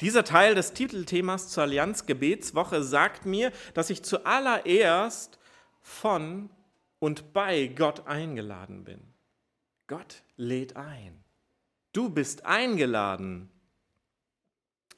Dieser 0.00 0.24
Teil 0.24 0.54
des 0.54 0.72
Titelthemas 0.72 1.48
zur 1.48 1.64
Allianz 1.64 2.06
Gebetswoche 2.06 2.82
sagt 2.82 3.26
mir, 3.26 3.50
dass 3.74 3.90
ich 3.90 4.04
zuallererst 4.04 5.38
von 5.82 6.50
und 6.98 7.32
bei 7.32 7.66
Gott 7.66 8.06
eingeladen 8.06 8.84
bin. 8.84 9.00
Gott 9.86 10.22
lädt 10.36 10.76
ein. 10.76 11.25
Du 11.96 12.10
bist 12.10 12.44
eingeladen. 12.44 13.48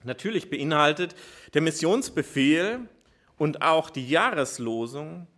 Natürlich 0.03 0.51
beinhaltet 0.51 1.15
der 1.55 1.63
Missionsbefehl 1.63 2.89
und 3.37 3.63
auch 3.63 3.89
die 3.89 4.09
Jahreslosung, 4.09 5.29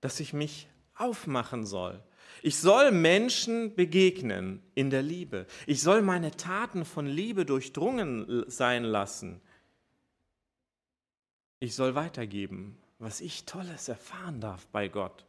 dass 0.00 0.18
ich 0.18 0.32
mich 0.32 0.68
aufmachen 0.96 1.66
soll. 1.66 2.02
Ich 2.42 2.58
soll 2.58 2.90
Menschen 2.90 3.76
begegnen 3.76 4.60
in 4.74 4.90
der 4.90 5.02
Liebe. 5.02 5.46
Ich 5.68 5.82
soll 5.82 6.02
meine 6.02 6.32
Taten 6.32 6.84
von 6.84 7.06
Liebe 7.06 7.46
durchdrungen 7.46 8.44
sein 8.48 8.82
lassen. 8.82 9.40
Ich 11.60 11.76
soll 11.76 11.94
weitergeben, 11.94 12.76
was 12.98 13.20
ich 13.20 13.44
Tolles 13.44 13.86
erfahren 13.86 14.40
darf 14.40 14.66
bei 14.66 14.88
Gott. 14.88 15.24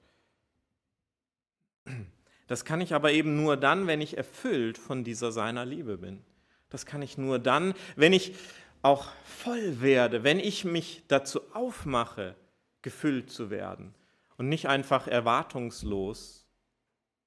Das 2.48 2.66
kann 2.66 2.82
ich 2.82 2.94
aber 2.94 3.12
eben 3.12 3.36
nur 3.42 3.58
dann, 3.58 3.88
wenn 3.88 4.02
ich 4.02 4.18
erfüllt 4.18 4.78
von 4.78 5.04
dieser 5.04 5.32
seiner 5.32 5.66
Liebe 5.66 5.98
bin. 5.98 6.22
Das 6.70 6.86
kann 6.86 7.02
ich 7.02 7.18
nur 7.18 7.40
dann, 7.40 7.74
wenn 7.96 8.14
ich 8.14 8.36
auch 8.82 9.08
voll 9.24 9.82
werde, 9.82 10.24
wenn 10.24 10.40
ich 10.40 10.66
mich 10.66 11.04
dazu 11.08 11.42
aufmache, 11.54 12.36
gefüllt 12.82 13.32
zu 13.32 13.50
werden 13.50 13.96
und 14.38 14.48
nicht 14.48 14.68
einfach 14.68 15.08
erwartungslos, 15.08 16.46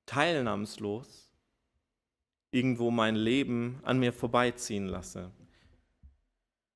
teilnahmslos 0.06 1.32
irgendwo 2.50 2.90
mein 2.90 3.16
Leben 3.16 3.80
an 3.82 3.98
mir 3.98 4.12
vorbeiziehen 4.12 4.86
lasse. 4.86 5.32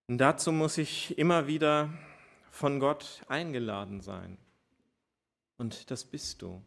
Und 0.09 0.19
dazu 0.19 0.53
muss 0.53 0.79
ich 0.79 1.17
immer 1.17 1.47
wieder 1.47 1.91
von 2.51 2.81
Gott 2.81 3.23
eingeladen 3.29 4.01
sein. 4.01 4.37
Und 5.57 5.91
das 5.91 6.05
bist 6.05 6.43
du. 6.43 6.63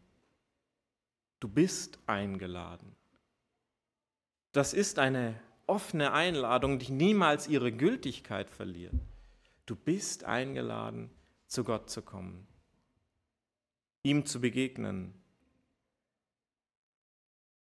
Du 1.40 1.48
bist 1.48 1.98
eingeladen. 2.06 2.94
Das 4.52 4.72
ist 4.72 4.98
eine 4.98 5.38
offene 5.66 6.12
Einladung, 6.12 6.78
die 6.78 6.92
niemals 6.92 7.48
ihre 7.48 7.72
Gültigkeit 7.72 8.48
verliert. 8.48 8.94
Du 9.66 9.76
bist 9.76 10.24
eingeladen, 10.24 11.10
zu 11.46 11.64
Gott 11.64 11.90
zu 11.90 12.02
kommen, 12.02 12.46
ihm 14.02 14.24
zu 14.24 14.40
begegnen. 14.40 15.14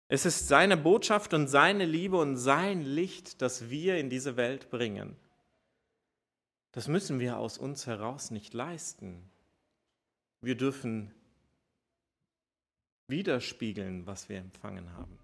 Es 0.07 0.25
ist 0.25 0.47
seine 0.47 0.77
Botschaft 0.77 1.33
und 1.33 1.47
seine 1.47 1.85
Liebe 1.85 2.17
und 2.17 2.37
sein 2.37 2.81
Licht, 2.81 3.41
das 3.41 3.69
wir 3.69 3.97
in 3.97 4.09
diese 4.09 4.37
Welt 4.37 4.69
bringen. 4.69 5.15
Das 6.71 6.87
müssen 6.87 7.19
wir 7.19 7.37
aus 7.37 7.57
uns 7.57 7.87
heraus 7.87 8.31
nicht 8.31 8.53
leisten. 8.53 9.29
Wir 10.41 10.55
dürfen 10.55 11.13
widerspiegeln, 13.09 14.05
was 14.05 14.29
wir 14.29 14.37
empfangen 14.37 14.93
haben. 14.93 15.19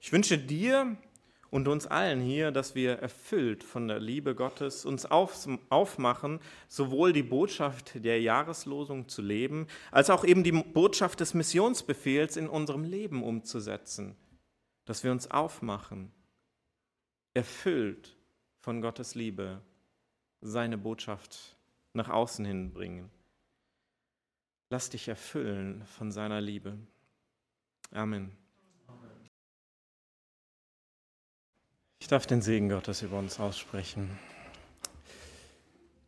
Ich 0.00 0.12
wünsche 0.12 0.38
dir 0.38 0.96
und 1.50 1.68
uns 1.68 1.86
allen 1.86 2.20
hier, 2.20 2.50
dass 2.50 2.74
wir 2.74 2.94
erfüllt 2.98 3.62
von 3.62 3.86
der 3.86 4.00
Liebe 4.00 4.34
Gottes 4.34 4.84
uns 4.84 5.06
auf, 5.06 5.48
aufmachen, 5.68 6.40
sowohl 6.68 7.12
die 7.12 7.22
Botschaft 7.22 8.04
der 8.04 8.20
Jahreslosung 8.20 9.08
zu 9.08 9.22
leben, 9.22 9.68
als 9.92 10.10
auch 10.10 10.24
eben 10.24 10.42
die 10.42 10.50
Botschaft 10.50 11.20
des 11.20 11.32
Missionsbefehls 11.32 12.36
in 12.36 12.48
unserem 12.48 12.82
Leben 12.82 13.22
umzusetzen. 13.22 14.16
Dass 14.84 15.04
wir 15.04 15.12
uns 15.12 15.30
aufmachen, 15.30 16.10
erfüllt 17.34 18.16
von 18.58 18.80
Gottes 18.80 19.14
Liebe, 19.14 19.60
seine 20.40 20.76
Botschaft 20.76 21.56
nach 21.92 22.08
außen 22.08 22.44
hin 22.44 22.72
bringen. 22.72 23.10
Lass 24.74 24.90
dich 24.90 25.06
erfüllen 25.06 25.84
von 25.96 26.10
seiner 26.10 26.40
Liebe. 26.40 26.76
Amen. 27.92 28.32
Ich 32.00 32.08
darf 32.08 32.26
den 32.26 32.42
Segen 32.42 32.70
Gottes 32.70 33.02
über 33.02 33.20
uns 33.20 33.38
aussprechen. 33.38 34.10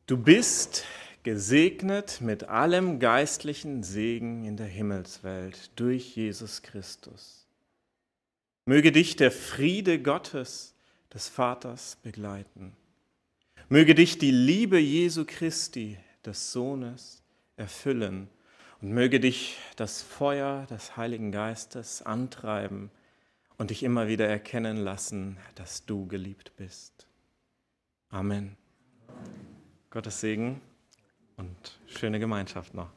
Du 0.09 0.17
bist 0.17 0.85
gesegnet 1.23 2.21
mit 2.21 2.49
allem 2.49 2.99
geistlichen 2.99 3.85
Segen 3.85 4.45
in 4.45 4.57
der 4.57 4.67
Himmelswelt 4.67 5.71
durch 5.77 6.17
Jesus 6.17 6.61
Christus. 6.61 7.47
Möge 8.65 8.91
dich 8.91 9.15
der 9.15 9.31
Friede 9.31 10.03
Gottes, 10.03 10.75
des 11.15 11.29
Vaters, 11.29 11.99
begleiten. 12.03 12.73
Möge 13.69 13.95
dich 13.95 14.19
die 14.19 14.33
Liebe 14.33 14.81
Jesu 14.81 15.25
Christi, 15.25 15.99
des 16.25 16.51
Sohnes, 16.51 17.23
erfüllen 17.57 18.29
und 18.81 18.93
möge 18.93 19.21
dich 19.21 19.59
das 19.77 20.03
Feuer 20.03 20.67
des 20.67 20.97
Heiligen 20.97 21.33
Geistes 21.33 22.03
antreiben 22.03 22.91
und 23.59 23.71
dich 23.71 23.83
immer 23.83 24.09
wieder 24.09 24.27
erkennen 24.27 24.77
lassen, 24.77 25.39
dass 25.55 25.87
du 25.87 26.07
geliebt 26.07 26.53
bist. 26.57 27.07
Amen. 28.09 28.57
Amen. 29.09 29.37
Gottes 29.91 30.21
Segen 30.21 30.61
und 31.37 31.79
schöne 31.87 32.19
Gemeinschaft 32.19 32.75
noch. 32.75 32.96